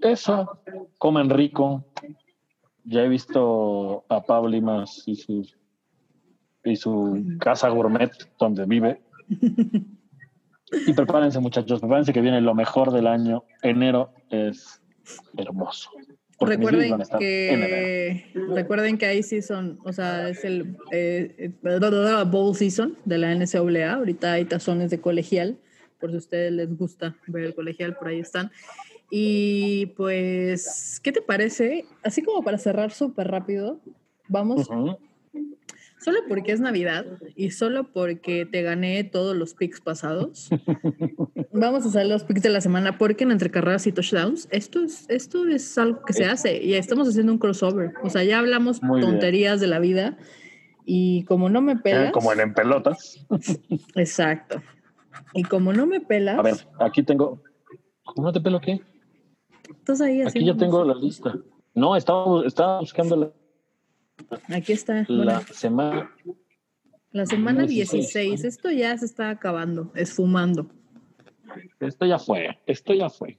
[0.00, 0.60] Eso,
[0.98, 1.84] comen rico.
[2.84, 5.46] Ya he visto a Pablo Limas y su,
[6.64, 9.00] y su casa gourmet donde vive.
[10.86, 13.44] Y prepárense, muchachos, prepárense que viene lo mejor del año.
[13.62, 14.80] Enero es
[15.36, 15.90] hermoso.
[16.38, 21.52] Porque Recuerden que recuerden que hay season, o sea, es el eh,
[22.26, 23.94] bowl season de la NCAA.
[23.94, 25.58] Ahorita hay tazones de colegial,
[26.00, 28.50] por si a ustedes les gusta ver el colegial, por ahí están.
[29.10, 31.84] Y pues, ¿qué te parece?
[32.02, 33.78] Así como para cerrar súper rápido,
[34.26, 34.68] vamos.
[36.02, 40.50] Solo porque es Navidad y solo porque te gané todos los picks pasados.
[41.52, 44.82] Vamos a hacer los picks de la semana porque en entre carreras y touchdowns, esto
[44.82, 47.92] es, esto es algo que se hace y estamos haciendo un crossover.
[48.02, 49.12] O sea, ya hablamos Muy bien.
[49.12, 50.18] tonterías de la vida
[50.84, 52.12] y como no me Eh, pelas.
[52.12, 53.24] Como en, en pelotas.
[53.94, 54.60] Exacto.
[55.34, 57.42] Y como no me pelas, A ver, aquí tengo.
[58.04, 58.80] ¿Cómo no te pelo qué?
[59.70, 61.34] estás ahí Aquí ya tengo la lista.
[61.74, 63.32] No, estaba, estaba buscando la,
[64.48, 65.04] Aquí está.
[65.08, 66.10] la bueno, semana.
[67.10, 68.42] la semana 16, 16.
[68.42, 68.48] ¿no?
[68.48, 70.70] Esto ya se está acabando, esfumando.
[71.80, 73.38] Esto ya fue, esto ya fue.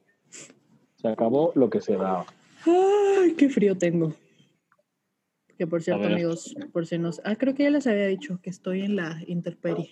[0.95, 2.25] Se acabó lo que se daba.
[2.65, 4.13] Ay, qué frío tengo.
[5.57, 7.21] Que por cierto, amigos, por si nos.
[7.23, 9.91] Ah, creo que ya les había dicho que estoy en la Interperi.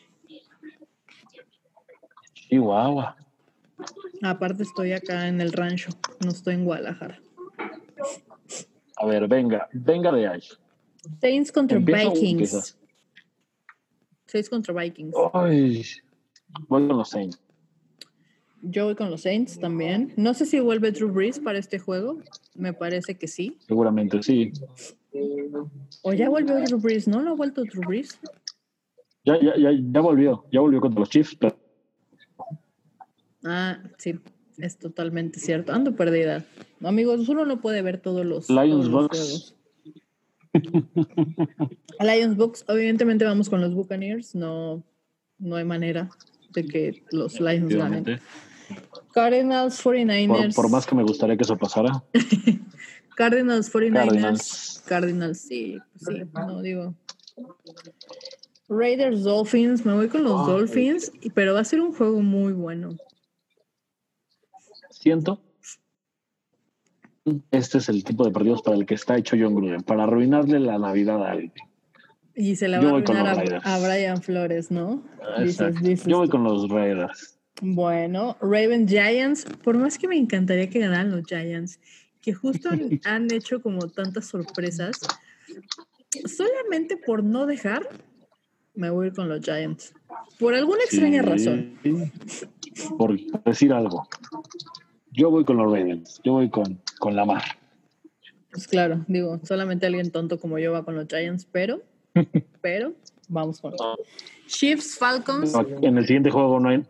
[2.34, 3.16] Chihuahua.
[4.22, 5.90] Aparte, estoy acá en el rancho,
[6.24, 7.20] no estoy en Guadalajara.
[8.98, 10.42] A ver, venga, venga de ahí.
[11.20, 12.78] Saints contra ¿Empiezo o Vikings.
[14.28, 15.14] Saints contra Vikings.
[15.34, 15.84] Ay,
[16.68, 17.40] voy con los Saints.
[18.64, 20.14] Yo voy con los Saints también.
[20.18, 22.20] No sé si vuelve Drew Brees para este juego.
[22.54, 23.58] Me parece que sí.
[23.68, 24.52] Seguramente sí.
[26.04, 27.22] O ya volvió Drew Brees, ¿no?
[27.22, 28.20] ¿No ha vuelto Drew Brees?
[29.26, 31.58] Ya, ya, ya, ya volvió, ya volvió contra los Chiefs, pero
[33.44, 34.20] Ah, sí,
[34.58, 35.74] es totalmente cierto.
[35.74, 36.46] Ando perdida.
[36.84, 39.18] Amigos, uno no puede ver todos los, todos Lions los Bucks.
[39.20, 39.56] juegos.
[42.00, 44.36] Lions Bucks, obviamente vamos con los Buccaneers.
[44.36, 44.84] No,
[45.38, 46.10] no hay manera
[46.54, 48.20] de que los Lions ganen.
[49.14, 50.56] Cardinals, 49ers.
[50.56, 52.04] por, por más que me gustaría que eso pasara,
[53.16, 54.06] Cardinals, 49ers.
[54.06, 54.84] Cardinals.
[54.88, 56.96] Cardinals, sí, sí, no digo.
[58.70, 62.54] Raiders, Dolphins, me voy con los Ah, Dolphins, pero va a ser un juego muy
[62.54, 62.96] bueno.
[64.90, 65.42] siento.
[67.52, 70.60] Este es el tipo de partidos para el que está hecho John Gruden, para arruinarle
[70.60, 71.54] la Navidad a alguien.
[72.36, 75.04] Y se la Yo va a arruinar a, Brian Flores, ¿no?
[75.38, 75.80] Dices- Exacto.
[75.88, 76.32] dices Yo voy tú.
[76.32, 77.38] con los Raiders.
[77.62, 81.80] Bueno, Raven Giants, por más que me encantaría que ganaran los Giants,
[82.22, 85.00] que justo han, han hecho como tantas sorpresas,
[86.26, 87.88] solamente por no dejar,
[88.74, 89.94] me voy a ir con los Giants.
[90.40, 91.30] Por alguna extraña Sí.
[91.30, 91.74] razón.
[92.98, 94.08] Por decir algo.
[95.12, 96.22] Yo voy con los Ravens.
[96.24, 97.44] Yo voy con, con la mar.
[98.52, 101.82] Pues claro, digo, solamente alguien tonto como yo va con los Giants, pero,
[102.62, 102.94] pero,
[103.30, 103.82] vamos con los
[104.48, 105.54] Chiefs, Falcons.
[105.82, 106.84] En el siguiente juego no hay,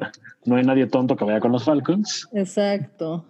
[0.45, 2.27] no hay nadie tonto que vaya con los Falcons.
[2.33, 3.23] Exacto.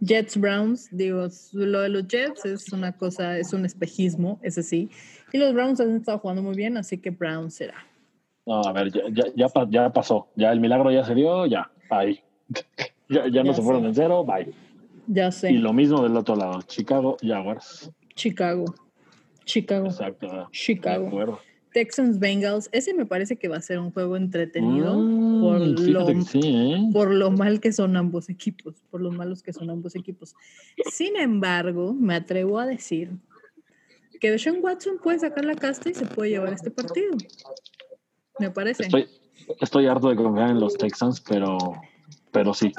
[0.00, 4.90] Jets, Browns, digo, lo de los Jets es una cosa, es un espejismo, ese sí.
[5.32, 7.86] Y los Browns han estado jugando muy bien, así que Browns será.
[8.46, 10.28] No, a ver, ya, ya, ya pasó.
[10.34, 11.70] Ya el milagro ya se dio, ya.
[11.90, 12.20] Ahí.
[13.12, 14.52] Ya, ya no se fueron en cero, bye.
[15.06, 15.52] Ya Y sé.
[15.52, 16.62] lo mismo del otro lado.
[16.62, 17.90] Chicago Jaguars.
[18.14, 18.64] Chicago.
[19.44, 19.86] Chicago.
[19.86, 20.26] Exacto.
[20.26, 21.38] De Chicago.
[21.72, 25.76] Texans Bengals, ese me parece que va a ser un juego entretenido Mm, por, lo,
[26.06, 26.88] fíjate que sí, ¿eh?
[26.92, 30.34] por lo mal que son ambos equipos, por lo malos que son ambos equipos.
[30.92, 33.10] Sin embargo, me atrevo a decir
[34.20, 37.16] que Deshaun Watson puede sacar la casta y se puede llevar este partido.
[38.38, 38.84] Me parece.
[38.84, 39.06] Estoy,
[39.60, 41.56] estoy harto de confiar en los Texans, pero,
[42.30, 42.70] pero sí.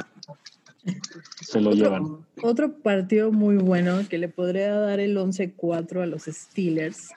[1.42, 2.26] Se lo llevan.
[2.42, 7.10] Otro partido muy bueno que le podría dar el 11-4 a los Steelers.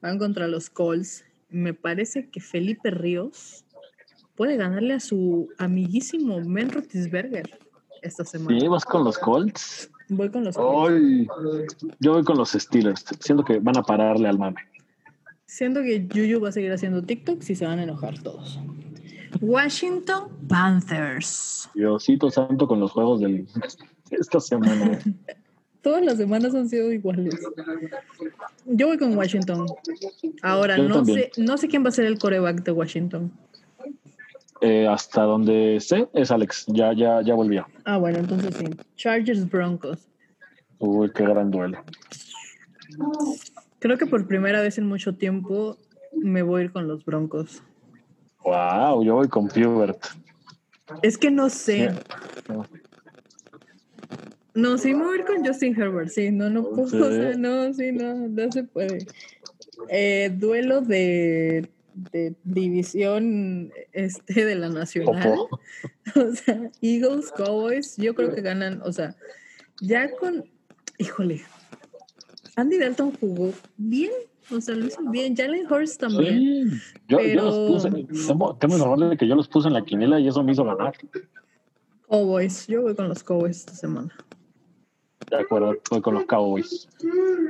[0.00, 1.24] Van contra los Colts.
[1.48, 3.64] Me parece que Felipe Ríos
[4.34, 7.58] puede ganarle a su amiguísimo Ben Roethlisberger
[8.02, 8.58] esta semana.
[8.58, 8.68] ¿Sí?
[8.68, 9.90] ¿Vas con los Colts?
[10.08, 11.28] Voy con los Colts.
[12.00, 13.04] Yo voy con los Steelers.
[13.20, 14.60] Siento que van a pararle al mame.
[15.46, 18.58] Siento que Yuyu va a seguir haciendo TikToks y se van a enojar todos.
[19.40, 21.68] Washington Panthers.
[21.74, 23.46] Diosito santo con los juegos del
[24.10, 24.98] esta semana.
[25.82, 27.34] Todas las semanas han sido iguales.
[28.66, 29.66] Yo voy con Washington.
[30.42, 31.30] Ahora, Yo no también.
[31.32, 33.32] sé, no sé quién va a ser el coreback de Washington.
[34.60, 36.66] Eh, hasta donde sé es Alex.
[36.68, 37.66] Ya, ya, ya volvió.
[37.84, 38.66] Ah, bueno, entonces sí.
[38.94, 40.06] Chargers Broncos.
[40.78, 41.82] Uy, qué gran duelo.
[43.80, 45.76] Creo que por primera vez en mucho tiempo
[46.12, 47.64] me voy a ir con los Broncos.
[48.44, 50.04] Wow, yo voy con Pubert.
[51.02, 51.90] Es que no sé.
[52.48, 52.66] No.
[54.54, 56.10] No, sí me voy a ir con Justin Herbert.
[56.10, 56.88] Sí, no, no puedo.
[56.88, 56.96] Sí.
[57.00, 59.06] o sea, no, sí, no, no se puede.
[59.88, 65.38] Eh, duelo de, de división este de la nacional.
[66.16, 69.14] O sea, Eagles, Cowboys, yo creo que ganan, o sea,
[69.80, 70.44] ya con,
[70.98, 71.42] híjole,
[72.56, 74.10] Andy Dalton jugó bien,
[74.50, 76.70] o sea, lo hizo bien, Jalen Hurst también.
[76.70, 76.78] Sí,
[77.08, 78.26] yo, yo Pero- los puse.
[78.26, 80.94] Temo, temo de que yo los puse en la quiniela y eso me hizo ganar.
[82.08, 84.10] Cowboys, yo voy con los Cowboys esta semana.
[85.30, 86.88] De acuerdo, voy con los Cowboys.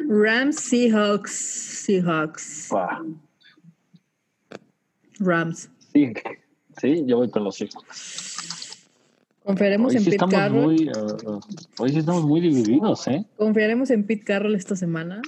[0.09, 3.16] Rams, Seahawks, Seahawks, Wow.
[5.18, 5.70] Rams.
[5.93, 6.12] Sí,
[6.80, 8.88] sí, yo voy con los Seahawks.
[9.45, 10.62] Confiaremos Hoy en sí Pete Carroll.
[10.66, 11.40] muy, uh,
[11.78, 13.24] hoy sí estamos muy divididos, ¿eh?
[13.36, 15.20] Confiaremos en Pete Carroll esta semana.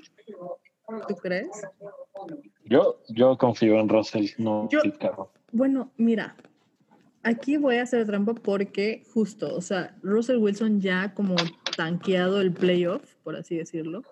[1.08, 1.48] ¿Tú crees?
[2.64, 5.28] Yo, yo confío en Russell, no Yo- Carroll.
[5.52, 6.36] Bueno, mira,
[7.22, 11.36] aquí voy a hacer trampa porque justo, o sea, Russell Wilson ya como
[11.76, 14.02] tanqueado el playoff, por así decirlo.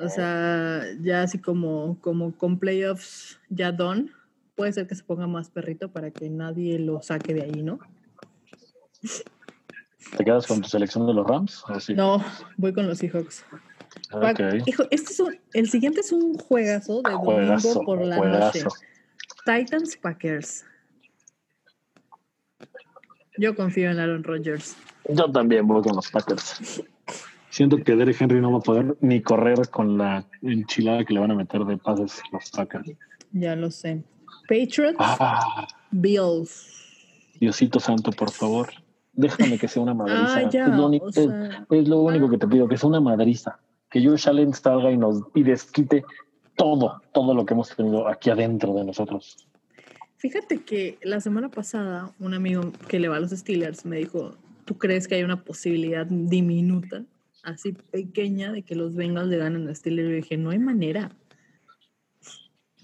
[0.00, 4.10] O sea, ya así como, como con playoffs ya done,
[4.54, 7.78] puede ser que se ponga más perrito para que nadie lo saque de ahí, ¿no?
[10.16, 11.64] ¿Te quedas con tu selección de los Rams?
[11.94, 12.24] No,
[12.56, 13.44] voy con los Seahawks.
[14.12, 14.40] Ok.
[14.66, 18.64] Hijo, este es un- el siguiente es un juegazo de domingo por la juegazo.
[18.64, 18.76] noche.
[19.44, 20.64] Titans Packers.
[23.36, 24.76] Yo confío en Aaron Rodgers.
[25.08, 26.82] Yo también voy con los Packers.
[27.50, 31.20] Siento que Derek Henry no va a poder ni correr con la enchilada que le
[31.20, 32.90] van a meter de pases los Packers.
[33.32, 34.02] Ya lo sé.
[34.48, 36.74] Patriots, Ah, Bills.
[37.40, 38.68] Diosito santo, por favor.
[39.12, 40.36] Déjame que sea una madriza.
[40.36, 42.76] Ah, ya, es, lo único, o sea- es- es lo único que te pido, que
[42.76, 43.58] sea una madriza.
[43.90, 46.04] Que Allen salga y nos y desquite
[46.56, 49.46] todo, todo lo que hemos tenido aquí adentro de nosotros.
[50.16, 54.34] Fíjate que la semana pasada un amigo que le va a los Steelers me dijo,
[54.64, 57.04] ¿tú crees que hay una posibilidad diminuta,
[57.44, 60.08] así pequeña, de que los Bengals le ganen a Steelers?
[60.10, 61.12] Y dije, no hay manera.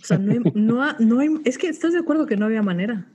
[0.01, 2.47] O sea, no hay, no, ha- no hay, es que estás de acuerdo que no
[2.47, 3.07] había manera.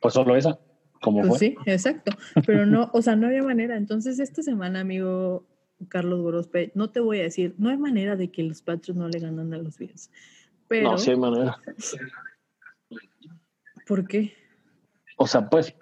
[0.00, 0.58] Pues solo esa,
[1.02, 1.38] como Pues fue.
[1.38, 2.12] sí, exacto.
[2.46, 3.76] Pero no, o sea, no había manera.
[3.76, 5.44] Entonces, esta semana, amigo
[5.88, 9.08] Carlos Gorospe, no te voy a decir, no hay manera de que los Patriots no
[9.08, 10.10] le ganan a los Bills.
[10.68, 11.56] Pero, No, sí hay manera.
[13.86, 14.32] ¿por qué?
[15.16, 15.74] O sea, pues.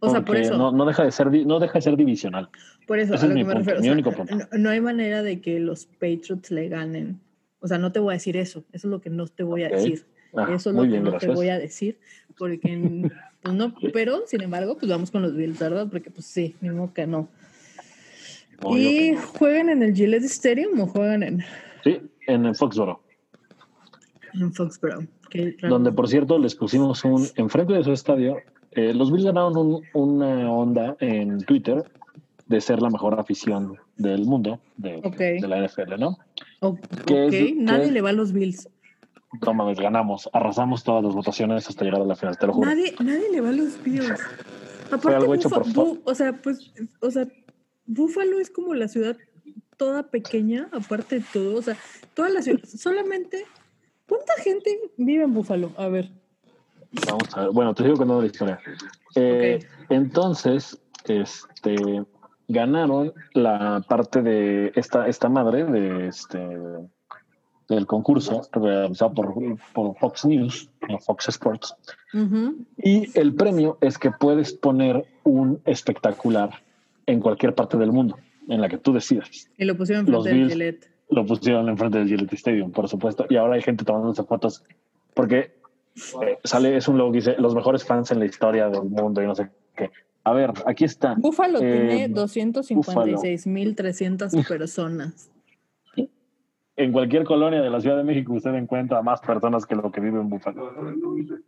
[0.00, 0.56] O sea, por eso.
[0.56, 2.48] No, no deja de ser, no deja de ser divisional.
[2.86, 3.78] Por eso, Ese a es lo mi que me punto, refiero.
[3.78, 4.36] o mi sea, único punto.
[4.36, 7.20] No, no hay manera de que los Patriots le ganen.
[7.60, 8.64] O sea, no te voy a decir eso.
[8.72, 10.06] Eso es lo que no te voy a decir.
[10.34, 11.98] Ah, eso es lo bien, que no te voy a decir.
[12.38, 13.08] Porque
[13.42, 15.88] pues no, pero sin embargo, pues vamos con los Bills, ¿verdad?
[15.90, 17.28] Porque pues sí, modo que no.
[18.68, 19.20] ¿Y no.
[19.38, 21.42] juegan en el Gillette Stadium o juegan en,
[21.84, 23.02] Sí, en el Foxboro.
[24.34, 25.06] en Foxborough?
[25.30, 27.26] Que Donde, por cierto, les pusimos un.
[27.36, 28.36] Enfrente de su estadio,
[28.72, 31.84] eh, los Bills ganaron un- una onda en Twitter
[32.46, 35.00] de ser la mejor afición del mundo, de,
[35.46, 36.18] la NFL, ¿no?
[36.60, 38.68] O- ¿Qué ok, es- nadie le va a los Bills.
[39.46, 42.68] No mames, ganamos, arrasamos todas las votaciones hasta llegar a la final, te lo juro.
[42.68, 44.10] Nadie, nadie le va a los Bills.
[44.90, 47.28] Aparte, algo hecho Bufa- por Bu- o sea, pues, o sea,
[47.92, 49.16] Búfalo es como la ciudad
[49.76, 51.76] toda pequeña, aparte de todo, o sea,
[52.14, 53.46] toda la ciudad, solamente,
[54.06, 55.72] ¿cuánta gente vive en Búfalo?
[55.76, 56.10] A ver,
[57.08, 57.50] Vamos a ver.
[57.52, 58.60] Bueno, te sigo contando la historia.
[59.14, 62.04] Eh, Entonces, este,
[62.48, 66.38] ganaron la parte de esta, esta madre de este
[67.68, 69.34] del concurso, realizado por,
[69.72, 70.68] por Fox News,
[71.06, 71.76] Fox Sports.
[72.78, 76.50] Y el premio es que puedes poner un espectacular
[77.10, 78.16] en cualquier parte del mundo,
[78.48, 79.48] en la que tú decidas.
[79.56, 80.50] Y lo pusieron Los frente del.
[80.50, 80.90] Gillette.
[81.10, 83.26] Lo pusieron enfrente del Gillette Stadium, por supuesto.
[83.28, 84.64] Y ahora hay gente tomándose fotos
[85.14, 85.52] porque
[86.22, 89.22] eh, sale, es un logo que dice los mejores fans en la historia del mundo
[89.22, 89.90] y no sé qué.
[90.22, 91.14] A ver, aquí está.
[91.16, 95.30] Búfalo Eh, tiene 256.300 personas.
[96.80, 100.00] En cualquier colonia de la Ciudad de México usted encuentra más personas que lo que
[100.00, 100.72] vive en Búfalo.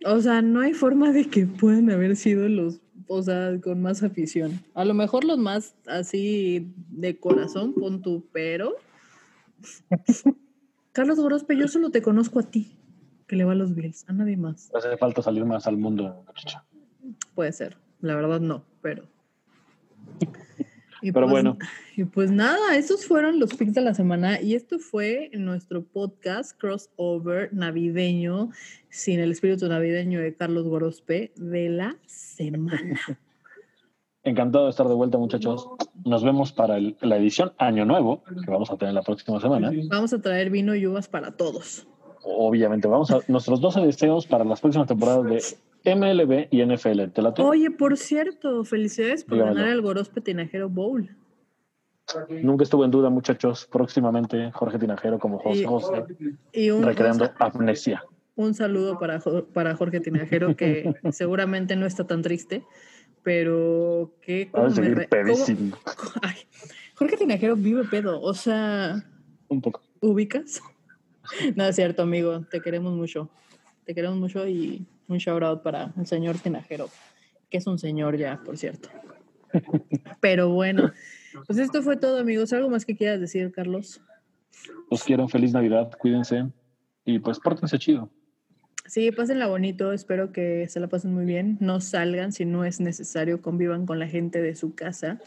[0.04, 4.02] O sea, no hay forma de que puedan haber sido los, o sea, con más
[4.02, 4.60] afición.
[4.74, 8.74] A lo mejor los más así de corazón, pon tú, pero.
[10.92, 12.76] Carlos Gorospe, yo solo te conozco a ti,
[13.26, 14.70] que le va a los Bills, a nadie más.
[14.74, 16.58] Hace falta salir más al mundo, muchacho.
[17.34, 19.04] Puede ser, la verdad no, pero.
[21.03, 21.59] Y Pero bueno.
[21.96, 26.57] Y pues nada, esos fueron los picks de la semana y esto fue nuestro podcast
[26.59, 28.50] crossover navideño
[28.88, 33.00] sin el espíritu navideño de Carlos Gorospe de la semana.
[34.24, 35.68] Encantado de estar de vuelta, muchachos.
[36.05, 39.72] Nos vemos para el- la edición Año Nuevo, que vamos a tener la próxima semana.
[39.90, 41.88] Vamos a traer vino y uvas para todos.
[42.22, 45.42] Obviamente, vamos a nuestros 12 deseos para las próximas temporadas de
[45.84, 47.08] MLB y NFL.
[47.12, 51.08] ¿Te la Oye, por cierto, felicidades por ganar el Gorospe Tinajero Bowl.
[52.42, 53.66] Nunca estuvo en duda, muchachos.
[53.70, 56.04] Próximamente, Jorge Tinajero como José Y- José,
[56.52, 58.04] Y un, un recreando sa- amnesia.
[58.36, 59.20] un saludo para,
[59.52, 62.64] para Jorge Tinajero, que seguramente no está tan triste,
[63.22, 64.50] pero que...
[64.54, 65.76] Va a me seguir cómo-.
[66.22, 66.36] Ay,
[66.96, 69.04] Jorge Tinajero vive pedo, o sea,
[69.48, 69.80] Un poco.
[70.00, 70.60] ¿ubicas?
[71.54, 73.30] No es cierto, amigo, te queremos mucho.
[73.84, 76.88] Te queremos mucho y un shout out para el señor Tinajero,
[77.50, 78.88] que es un señor ya, por cierto.
[80.20, 80.92] Pero bueno,
[81.46, 82.53] pues esto fue todo, amigos.
[82.53, 84.00] ¿Algo más que quieras decir, Carlos?
[84.90, 85.28] Los quiero.
[85.28, 85.90] Feliz Navidad.
[85.98, 86.46] Cuídense.
[87.05, 88.11] Y pues pórtense chido.
[88.86, 91.57] Sí, pásenla bonito, espero que se la pasen muy bien.
[91.61, 95.20] No salgan si no es necesario, convivan con la gente de su casa.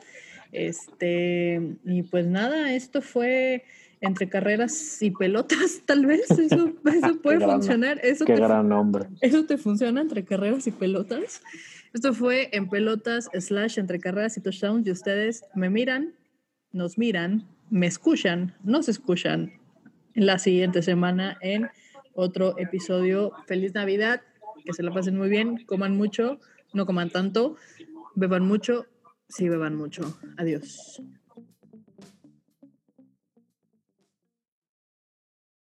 [0.52, 3.64] Este, y pues nada, esto fue
[4.02, 6.30] entre carreras y pelotas, tal vez.
[6.32, 6.42] Eso,
[6.86, 8.00] eso puede gran- funcionar.
[8.04, 9.08] Eso Qué te, gran nombre.
[9.22, 11.42] ¿Eso te funciona entre carreras y pelotas?
[11.94, 16.14] Esto fue en pelotas slash entre carreras y touchdowns y ustedes me miran,
[16.74, 19.54] nos miran, me escuchan, nos escuchan
[20.14, 21.70] la siguiente semana en
[22.14, 23.32] otro episodio.
[23.48, 24.22] Feliz Navidad,
[24.66, 26.40] que se la pasen muy bien, coman mucho,
[26.74, 27.56] no coman tanto,
[28.16, 28.88] beban mucho,
[29.30, 30.20] sí beban mucho.
[30.38, 31.02] Adiós.